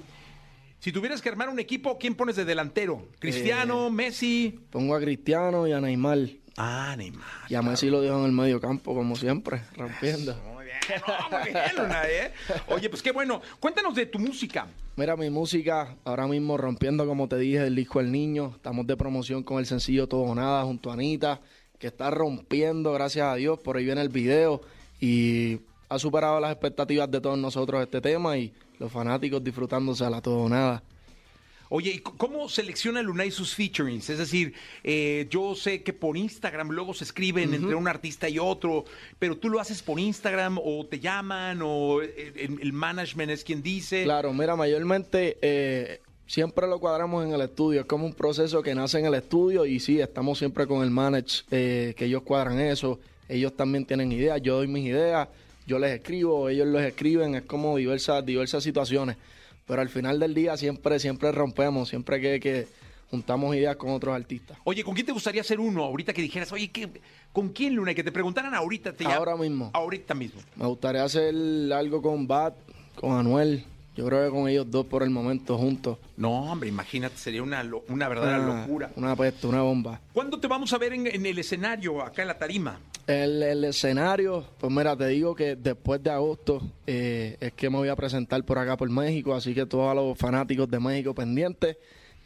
Si 0.86 0.92
tuvieras 0.92 1.20
que 1.20 1.28
armar 1.28 1.48
un 1.48 1.58
equipo, 1.58 1.98
¿quién 1.98 2.14
pones 2.14 2.36
de 2.36 2.44
delantero? 2.44 3.08
¿Cristiano, 3.18 3.90
Messi? 3.90 4.60
Pongo 4.70 4.94
a 4.94 5.00
Cristiano 5.00 5.66
y 5.66 5.72
a 5.72 5.80
Neymar. 5.80 6.28
Ah, 6.56 6.94
Neymar. 6.96 7.26
Y 7.48 7.56
a 7.56 7.62
Messi 7.62 7.90
lo 7.90 8.00
dejo 8.00 8.20
en 8.20 8.26
el 8.26 8.30
medio 8.30 8.60
campo, 8.60 8.94
como 8.94 9.16
siempre, 9.16 9.62
rompiendo. 9.74 10.36
Muy 10.54 10.66
bien, 10.66 10.76
no, 11.08 11.38
muy 11.38 11.50
bien, 11.50 11.76
Lunay, 11.76 12.10
¿eh? 12.12 12.32
Oye, 12.68 12.88
pues 12.88 13.02
qué 13.02 13.10
bueno. 13.10 13.42
Cuéntanos 13.58 13.96
de 13.96 14.06
tu 14.06 14.20
música. 14.20 14.68
Mira, 14.94 15.16
mi 15.16 15.28
música 15.28 15.96
ahora 16.04 16.28
mismo 16.28 16.56
rompiendo, 16.56 17.04
como 17.04 17.26
te 17.26 17.36
dije, 17.36 17.66
el 17.66 17.74
disco 17.74 17.98
El 17.98 18.12
Niño. 18.12 18.52
Estamos 18.54 18.86
de 18.86 18.96
promoción 18.96 19.42
con 19.42 19.58
el 19.58 19.66
sencillo 19.66 20.06
Todo 20.06 20.20
o 20.20 20.36
Nada 20.36 20.62
junto 20.62 20.90
a 20.90 20.92
Anita, 20.92 21.40
que 21.80 21.88
está 21.88 22.12
rompiendo, 22.12 22.92
gracias 22.92 23.26
a 23.26 23.34
Dios. 23.34 23.58
Por 23.58 23.76
ahí 23.76 23.84
viene 23.84 24.02
el 24.02 24.08
video 24.08 24.60
y 25.00 25.58
ha 25.88 25.98
superado 25.98 26.40
las 26.40 26.52
expectativas 26.52 27.10
de 27.10 27.20
todos 27.20 27.38
nosotros 27.38 27.82
este 27.82 28.00
tema 28.00 28.36
y 28.36 28.52
los 28.78 28.90
fanáticos 28.90 29.42
disfrutándose 29.42 30.04
a 30.04 30.10
la 30.10 30.20
Todo 30.20 30.38
o 30.38 30.48
Nada. 30.48 30.82
Oye, 31.68 31.90
¿y 31.90 31.98
cómo 31.98 32.48
selecciona 32.48 33.02
Lunay 33.02 33.32
sus 33.32 33.52
featurings? 33.54 34.08
Es 34.08 34.18
decir, 34.18 34.54
eh, 34.84 35.26
yo 35.30 35.56
sé 35.56 35.82
que 35.82 35.92
por 35.92 36.16
Instagram 36.16 36.70
luego 36.70 36.94
se 36.94 37.02
escriben 37.02 37.52
entre 37.54 37.74
un 37.74 37.88
artista 37.88 38.28
y 38.28 38.38
otro, 38.38 38.84
pero 39.18 39.36
tú 39.36 39.48
lo 39.48 39.58
haces 39.58 39.82
por 39.82 39.98
Instagram 39.98 40.58
o 40.62 40.86
te 40.86 41.00
llaman 41.00 41.60
o 41.62 42.02
eh, 42.02 42.32
el, 42.36 42.60
el 42.60 42.72
management 42.72 43.32
es 43.32 43.42
quien 43.42 43.62
dice. 43.62 44.04
Claro, 44.04 44.32
mira, 44.32 44.54
mayormente 44.54 45.38
eh, 45.42 46.00
siempre 46.26 46.66
lo 46.66 46.78
cuadramos 46.78 47.24
en 47.24 47.32
el 47.32 47.40
estudio. 47.40 47.80
Es 47.80 47.86
como 47.86 48.06
un 48.06 48.14
proceso 48.14 48.62
que 48.62 48.74
nace 48.74 48.98
en 48.98 49.06
el 49.06 49.14
estudio 49.14 49.64
y 49.64 49.80
sí, 49.80 50.00
estamos 50.00 50.38
siempre 50.38 50.66
con 50.66 50.82
el 50.82 50.90
manage, 50.90 51.44
eh, 51.50 51.94
que 51.96 52.04
ellos 52.04 52.22
cuadran 52.22 52.60
eso. 52.60 52.98
Ellos 53.28 53.56
también 53.56 53.84
tienen 53.84 54.12
ideas, 54.12 54.40
yo 54.40 54.56
doy 54.56 54.68
mis 54.68 54.86
ideas, 54.86 55.28
yo 55.66 55.78
les 55.78 55.92
escribo, 55.92 56.48
ellos 56.48 56.66
les 56.68 56.86
escriben, 56.86 57.34
es 57.34 57.42
como 57.42 57.76
diversas, 57.76 58.24
diversas 58.24 58.62
situaciones. 58.62 59.16
Pero 59.66 59.82
al 59.82 59.88
final 59.88 60.20
del 60.20 60.32
día 60.32 60.56
siempre, 60.56 60.98
siempre 61.00 61.32
rompemos, 61.32 61.88
siempre 61.88 62.20
que, 62.20 62.38
que 62.38 62.68
juntamos 63.10 63.54
ideas 63.56 63.76
con 63.76 63.90
otros 63.90 64.14
artistas. 64.14 64.56
Oye, 64.64 64.84
¿con 64.84 64.94
quién 64.94 65.06
te 65.06 65.12
gustaría 65.12 65.40
hacer 65.40 65.58
uno 65.58 65.84
ahorita 65.84 66.12
que 66.12 66.22
dijeras, 66.22 66.52
oye, 66.52 66.68
¿qué, 66.68 66.88
¿con 67.32 67.48
quién 67.48 67.74
Lunay? 67.74 67.94
Que 67.94 68.04
te 68.04 68.12
preguntaran 68.12 68.54
ahorita. 68.54 68.92
Te 68.92 69.04
Ahora 69.06 69.36
mismo. 69.36 69.70
Ahorita 69.72 70.14
mismo. 70.14 70.40
Me 70.54 70.66
gustaría 70.66 71.02
hacer 71.02 71.34
algo 71.72 72.00
con 72.00 72.26
Bat, 72.26 72.54
con 72.94 73.18
Anuel. 73.18 73.64
Yo 73.96 74.04
creo 74.06 74.24
que 74.26 74.30
con 74.30 74.48
ellos 74.48 74.70
dos 74.70 74.84
por 74.86 75.02
el 75.02 75.10
momento 75.10 75.56
juntos. 75.56 75.96
No, 76.16 76.52
hombre, 76.52 76.68
imagínate, 76.68 77.16
sería 77.16 77.42
una, 77.42 77.62
lo- 77.62 77.82
una 77.88 78.08
verdadera 78.08 78.36
Ah, 78.44 78.60
locura. 78.60 78.90
Una 78.96 79.16
peste, 79.16 79.46
una 79.46 79.62
bomba. 79.62 80.00
¿Cuándo 80.12 80.38
te 80.38 80.46
vamos 80.46 80.72
a 80.72 80.78
ver 80.78 80.92
en, 80.92 81.06
en 81.06 81.24
el 81.24 81.38
escenario, 81.38 82.02
acá 82.02 82.22
en 82.22 82.28
la 82.28 82.38
tarima? 82.38 82.78
El, 83.06 83.64
escenario, 83.64 84.44
pues 84.58 84.70
mira, 84.72 84.96
te 84.96 85.06
digo 85.06 85.34
que 85.34 85.56
después 85.56 86.02
de 86.02 86.10
agosto 86.10 86.60
eh, 86.86 87.36
es 87.40 87.52
que 87.52 87.70
me 87.70 87.76
voy 87.78 87.88
a 87.88 87.96
presentar 87.96 88.42
por 88.44 88.58
acá 88.58 88.76
por 88.76 88.90
México, 88.90 89.34
así 89.34 89.54
que 89.54 89.64
todos 89.64 89.94
los 89.94 90.18
fanáticos 90.18 90.68
de 90.70 90.78
México 90.80 91.14
pendientes. 91.14 91.76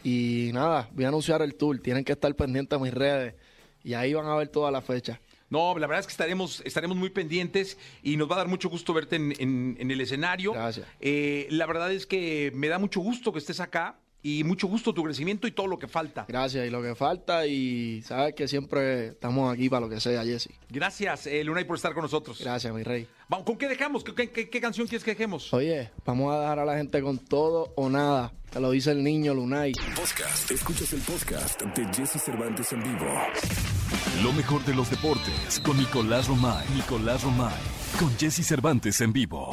Y 0.02 0.50
nada, 0.54 0.88
voy 0.92 1.04
a 1.04 1.08
anunciar 1.08 1.42
el 1.42 1.54
tour, 1.54 1.78
tienen 1.78 2.02
que 2.04 2.12
estar 2.12 2.34
pendientes 2.34 2.76
a 2.78 2.82
mis 2.82 2.92
redes 2.94 3.34
y 3.84 3.92
ahí 3.94 4.14
van 4.14 4.26
a 4.26 4.34
ver 4.36 4.48
toda 4.48 4.70
la 4.70 4.80
fecha. 4.80 5.20
No, 5.50 5.76
la 5.78 5.86
verdad 5.86 6.00
es 6.00 6.06
que 6.06 6.12
estaremos, 6.12 6.62
estaremos 6.64 6.96
muy 6.96 7.10
pendientes 7.10 7.76
y 8.02 8.16
nos 8.16 8.30
va 8.30 8.36
a 8.36 8.38
dar 8.38 8.48
mucho 8.48 8.68
gusto 8.68 8.94
verte 8.94 9.16
en, 9.16 9.76
el 9.78 10.00
escenario. 10.00 10.52
Gracias. 10.52 10.86
Eh, 11.00 11.48
la 11.50 11.66
verdad 11.66 11.92
es 11.92 12.06
que 12.06 12.52
me 12.54 12.68
da 12.68 12.78
mucho 12.78 13.00
gusto 13.00 13.32
que 13.32 13.40
estés 13.40 13.60
acá 13.60 13.98
y 14.22 14.44
mucho 14.44 14.66
gusto 14.66 14.92
tu 14.92 15.02
crecimiento 15.02 15.46
y 15.46 15.52
todo 15.52 15.66
lo 15.66 15.78
que 15.78 15.88
falta. 15.88 16.26
Gracias, 16.28 16.66
y 16.66 16.70
lo 16.70 16.82
que 16.82 16.94
falta 16.94 17.46
y 17.46 18.02
sabes 18.02 18.34
que 18.34 18.48
siempre 18.48 19.08
estamos 19.08 19.52
aquí 19.52 19.68
para 19.68 19.80
lo 19.80 19.88
que 19.88 20.00
sea, 20.00 20.24
Jesse. 20.24 20.50
Gracias, 20.68 21.26
eh, 21.26 21.42
Lunay, 21.42 21.64
por 21.64 21.76
estar 21.76 21.94
con 21.94 22.02
nosotros. 22.02 22.38
Gracias, 22.40 22.72
mi 22.72 22.82
rey. 22.82 23.06
Vamos, 23.28 23.46
¿con 23.46 23.56
qué 23.56 23.68
dejamos? 23.68 24.04
¿Qué, 24.04 24.60
canción 24.60 24.86
quieres 24.86 25.04
que 25.04 25.12
dejemos? 25.12 25.52
Oye, 25.52 25.90
vamos 26.04 26.34
a 26.34 26.40
dejar 26.40 26.58
a 26.58 26.64
la 26.64 26.76
gente 26.76 27.00
con 27.00 27.18
todo 27.18 27.72
o 27.76 27.88
nada. 27.88 28.32
Te 28.50 28.60
lo 28.60 28.70
dice 28.70 28.90
el 28.90 29.02
niño 29.02 29.32
Lunay. 29.34 29.72
Podcast. 29.96 30.50
Escuchas 30.50 30.92
el 30.92 31.00
podcast 31.00 31.62
de 31.62 31.86
Jesse 31.94 32.20
Cervantes 32.20 32.72
en 32.72 32.82
vivo. 32.82 33.06
Lo 34.22 34.32
mejor 34.32 34.64
de 34.64 34.74
los 34.74 34.90
deportes 34.90 35.60
con 35.60 35.76
Nicolás 35.76 36.28
Romay. 36.28 36.66
Nicolás 36.74 37.22
Romay. 37.22 37.60
Con 37.98 38.16
Jesse 38.18 38.46
Cervantes 38.46 39.00
en 39.00 39.12
vivo. 39.12 39.50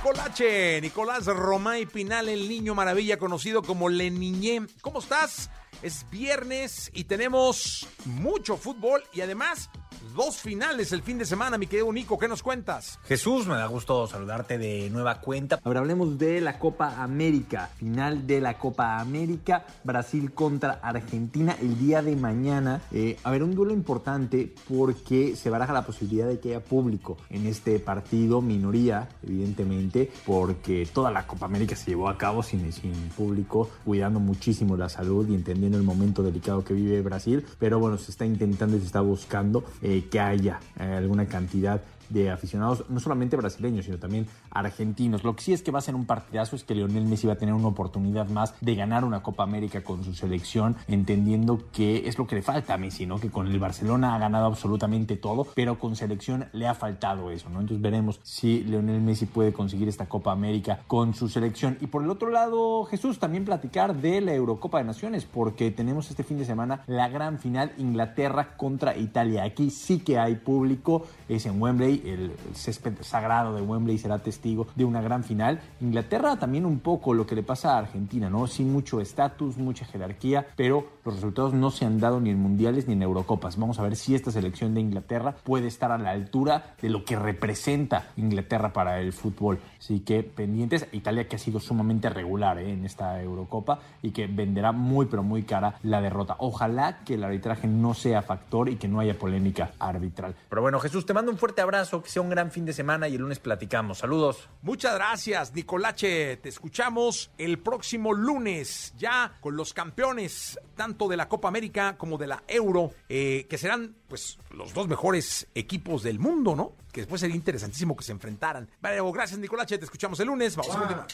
Nicolache, 0.00 0.80
Nicolás 0.80 1.26
Romay 1.26 1.84
Pinal, 1.84 2.28
el 2.30 2.48
niño 2.48 2.74
maravilla 2.74 3.18
conocido 3.18 3.60
como 3.62 3.90
Le 3.90 4.10
Niñé. 4.10 4.62
¿Cómo 4.80 5.00
estás? 5.00 5.50
Es 5.82 6.06
viernes 6.10 6.90
y 6.94 7.04
tenemos 7.04 7.86
mucho 8.06 8.56
fútbol 8.56 9.02
y 9.12 9.20
además 9.20 9.68
dos 10.14 10.38
finales 10.38 10.92
el 10.92 11.02
fin 11.02 11.18
de 11.18 11.24
semana, 11.24 11.58
mi 11.58 11.66
querido 11.66 11.92
Nico. 11.92 12.18
¿Qué 12.18 12.28
nos 12.28 12.42
cuentas? 12.42 12.98
Jesús, 13.04 13.46
me 13.46 13.54
da 13.54 13.66
gusto 13.66 14.06
saludarte 14.06 14.58
de 14.58 14.90
nueva 14.90 15.20
cuenta. 15.20 15.60
Ahora 15.64 15.80
hablemos 15.80 16.18
de 16.18 16.40
la 16.40 16.58
Copa 16.58 17.02
América. 17.02 17.70
Final 17.76 18.26
de 18.26 18.40
la 18.40 18.58
Copa 18.58 18.98
América, 18.98 19.64
Brasil 19.84 20.32
contra 20.32 20.80
Argentina 20.82 21.56
el 21.60 21.78
día 21.78 22.02
de 22.02 22.16
mañana. 22.16 22.82
Eh, 22.92 23.16
a 23.22 23.30
ver, 23.30 23.42
un 23.42 23.54
duelo 23.54 23.72
importante 23.72 24.54
porque 24.68 25.36
se 25.36 25.50
baraja 25.50 25.72
la 25.72 25.86
posibilidad 25.86 26.26
de 26.26 26.40
que 26.40 26.50
haya 26.50 26.64
público 26.64 27.16
en 27.28 27.46
este 27.46 27.78
partido, 27.78 28.40
minoría, 28.40 29.08
evidentemente, 29.22 30.10
porque 30.26 30.88
toda 30.92 31.10
la 31.10 31.26
Copa 31.26 31.46
América 31.46 31.76
se 31.76 31.90
llevó 31.90 32.08
a 32.08 32.18
cabo 32.18 32.42
sin, 32.42 32.72
sin 32.72 32.92
público, 33.16 33.70
cuidando 33.84 34.20
muchísimo 34.20 34.76
la 34.76 34.88
salud 34.88 35.28
y 35.28 35.34
entendiendo 35.34 35.78
el 35.78 35.84
momento 35.84 36.22
delicado 36.22 36.64
que 36.64 36.74
vive 36.74 37.00
Brasil. 37.02 37.44
Pero 37.58 37.78
bueno, 37.78 37.98
se 37.98 38.10
está 38.10 38.24
intentando 38.24 38.76
y 38.76 38.80
se 38.80 38.86
está 38.86 39.00
buscando. 39.00 39.64
Eh, 39.82 39.89
que 40.10 40.20
haya 40.20 40.58
eh, 40.78 40.94
alguna 40.98 41.26
cantidad 41.26 41.80
de 42.10 42.30
aficionados, 42.30 42.84
no 42.88 43.00
solamente 43.00 43.36
brasileños, 43.36 43.86
sino 43.86 43.98
también 43.98 44.26
argentinos. 44.50 45.24
Lo 45.24 45.34
que 45.34 45.42
sí 45.42 45.52
es 45.52 45.62
que 45.62 45.70
va 45.70 45.78
a 45.78 45.82
ser 45.82 45.94
un 45.94 46.04
partidazo 46.04 46.56
es 46.56 46.64
que 46.64 46.74
Lionel 46.74 47.06
Messi 47.06 47.26
va 47.26 47.34
a 47.34 47.38
tener 47.38 47.54
una 47.54 47.68
oportunidad 47.68 48.28
más 48.28 48.54
de 48.60 48.74
ganar 48.74 49.04
una 49.04 49.22
Copa 49.22 49.42
América 49.42 49.82
con 49.82 50.04
su 50.04 50.14
selección, 50.14 50.76
entendiendo 50.88 51.62
que 51.72 52.08
es 52.08 52.18
lo 52.18 52.26
que 52.26 52.36
le 52.36 52.42
falta 52.42 52.74
a 52.74 52.78
Messi, 52.78 53.06
¿no? 53.06 53.18
Que 53.18 53.30
con 53.30 53.46
el 53.46 53.58
Barcelona 53.58 54.14
ha 54.14 54.18
ganado 54.18 54.46
absolutamente 54.46 55.16
todo, 55.16 55.46
pero 55.54 55.78
con 55.78 55.96
selección 55.96 56.46
le 56.52 56.66
ha 56.66 56.74
faltado 56.74 57.30
eso, 57.30 57.48
¿no? 57.48 57.60
Entonces 57.60 57.80
veremos 57.82 58.20
si 58.22 58.62
Lionel 58.64 59.00
Messi 59.00 59.26
puede 59.26 59.52
conseguir 59.52 59.88
esta 59.88 60.08
Copa 60.08 60.32
América 60.32 60.80
con 60.86 61.14
su 61.14 61.28
selección. 61.28 61.78
Y 61.80 61.86
por 61.86 62.02
el 62.02 62.10
otro 62.10 62.30
lado, 62.30 62.84
Jesús, 62.84 63.18
también 63.18 63.44
platicar 63.44 63.96
de 63.96 64.20
la 64.20 64.34
Eurocopa 64.34 64.78
de 64.78 64.84
Naciones, 64.84 65.24
porque 65.24 65.70
tenemos 65.70 66.10
este 66.10 66.24
fin 66.24 66.38
de 66.38 66.44
semana 66.44 66.82
la 66.86 67.08
gran 67.08 67.38
final 67.38 67.72
Inglaterra 67.78 68.56
contra 68.56 68.96
Italia. 68.96 69.44
Aquí 69.44 69.70
sí 69.70 70.00
que 70.00 70.18
hay 70.18 70.36
público, 70.36 71.06
es 71.28 71.46
en 71.46 71.60
Wembley, 71.60 71.99
el 72.04 72.32
césped 72.54 72.94
sagrado 73.00 73.54
de 73.54 73.62
Wembley 73.62 73.98
será 73.98 74.18
testigo 74.18 74.66
de 74.74 74.84
una 74.84 75.00
gran 75.00 75.24
final. 75.24 75.60
Inglaterra 75.80 76.36
también 76.36 76.66
un 76.66 76.80
poco 76.80 77.14
lo 77.14 77.26
que 77.26 77.34
le 77.34 77.42
pasa 77.42 77.74
a 77.74 77.78
Argentina, 77.78 78.30
¿no? 78.30 78.46
Sin 78.46 78.72
mucho 78.72 79.00
estatus, 79.00 79.56
mucha 79.56 79.84
jerarquía, 79.84 80.46
pero 80.56 80.86
los 81.04 81.14
resultados 81.14 81.54
no 81.54 81.70
se 81.70 81.84
han 81.84 81.98
dado 81.98 82.20
ni 82.20 82.30
en 82.30 82.38
mundiales 82.38 82.86
ni 82.86 82.94
en 82.94 83.02
Eurocopas. 83.02 83.56
Vamos 83.56 83.78
a 83.78 83.82
ver 83.82 83.96
si 83.96 84.14
esta 84.14 84.30
selección 84.30 84.74
de 84.74 84.80
Inglaterra 84.80 85.34
puede 85.42 85.66
estar 85.66 85.92
a 85.92 85.98
la 85.98 86.10
altura 86.10 86.74
de 86.80 86.88
lo 86.88 87.04
que 87.04 87.16
representa 87.16 88.08
Inglaterra 88.16 88.72
para 88.72 89.00
el 89.00 89.12
fútbol. 89.12 89.58
Así 89.78 90.00
que 90.00 90.22
pendientes, 90.22 90.86
Italia 90.92 91.26
que 91.28 91.36
ha 91.36 91.38
sido 91.38 91.60
sumamente 91.60 92.10
regular 92.10 92.58
¿eh? 92.58 92.72
en 92.72 92.84
esta 92.84 93.20
Eurocopa 93.20 93.80
y 94.02 94.10
que 94.10 94.26
venderá 94.26 94.72
muy 94.72 95.06
pero 95.06 95.22
muy 95.22 95.42
cara 95.42 95.78
la 95.82 96.00
derrota. 96.00 96.36
Ojalá 96.38 97.00
que 97.04 97.14
el 97.14 97.24
arbitraje 97.24 97.66
no 97.66 97.94
sea 97.94 98.22
factor 98.22 98.68
y 98.68 98.76
que 98.76 98.88
no 98.88 99.00
haya 99.00 99.18
polémica 99.18 99.72
arbitral. 99.78 100.34
Pero 100.48 100.62
bueno, 100.62 100.78
Jesús, 100.80 101.06
te 101.06 101.14
mando 101.14 101.30
un 101.30 101.38
fuerte 101.38 101.60
abrazo, 101.60 101.89
que 101.98 102.08
sea 102.08 102.22
un 102.22 102.30
gran 102.30 102.50
fin 102.50 102.64
de 102.64 102.72
semana 102.72 103.08
y 103.08 103.16
el 103.16 103.22
lunes 103.22 103.38
platicamos. 103.40 103.98
Saludos. 103.98 104.48
Muchas 104.62 104.94
gracias, 104.94 105.52
Nicolache. 105.52 106.36
Te 106.36 106.48
escuchamos 106.48 107.30
el 107.38 107.58
próximo 107.58 108.12
lunes, 108.12 108.94
ya 108.96 109.36
con 109.40 109.56
los 109.56 109.72
campeones, 109.74 110.58
tanto 110.76 111.08
de 111.08 111.16
la 111.16 111.28
Copa 111.28 111.48
América 111.48 111.96
como 111.98 112.18
de 112.18 112.28
la 112.28 112.42
Euro, 112.46 112.92
eh, 113.08 113.46
que 113.48 113.58
serán 113.58 113.96
pues 114.08 114.38
los 114.50 114.72
dos 114.72 114.88
mejores 114.88 115.48
equipos 115.54 116.02
del 116.02 116.18
mundo, 116.18 116.54
¿no? 116.54 116.72
Que 116.92 117.02
después 117.02 117.20
sería 117.20 117.36
interesantísimo 117.36 117.96
que 117.96 118.04
se 118.04 118.12
enfrentaran. 118.12 118.68
Vale, 118.80 119.00
gracias, 119.12 119.38
Nicolache. 119.38 119.78
Te 119.78 119.84
escuchamos 119.84 120.18
el 120.20 120.26
lunes. 120.26 120.56
Vamos 120.56 120.74
a 120.74 120.78
continuar. 120.78 121.06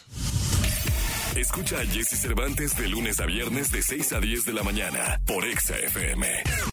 Escucha 1.37 1.81
a 1.81 1.85
Jesse 1.85 2.19
Cervantes 2.19 2.77
de 2.77 2.89
lunes 2.89 3.21
a 3.21 3.27
viernes 3.27 3.71
de 3.71 3.83
6 3.83 4.13
a 4.15 4.21
10 4.21 4.47
de 4.47 4.53
la 4.55 4.63
mañana 4.63 5.21
por 5.27 5.45
Exa 5.45 5.77
FM. 5.77 6.73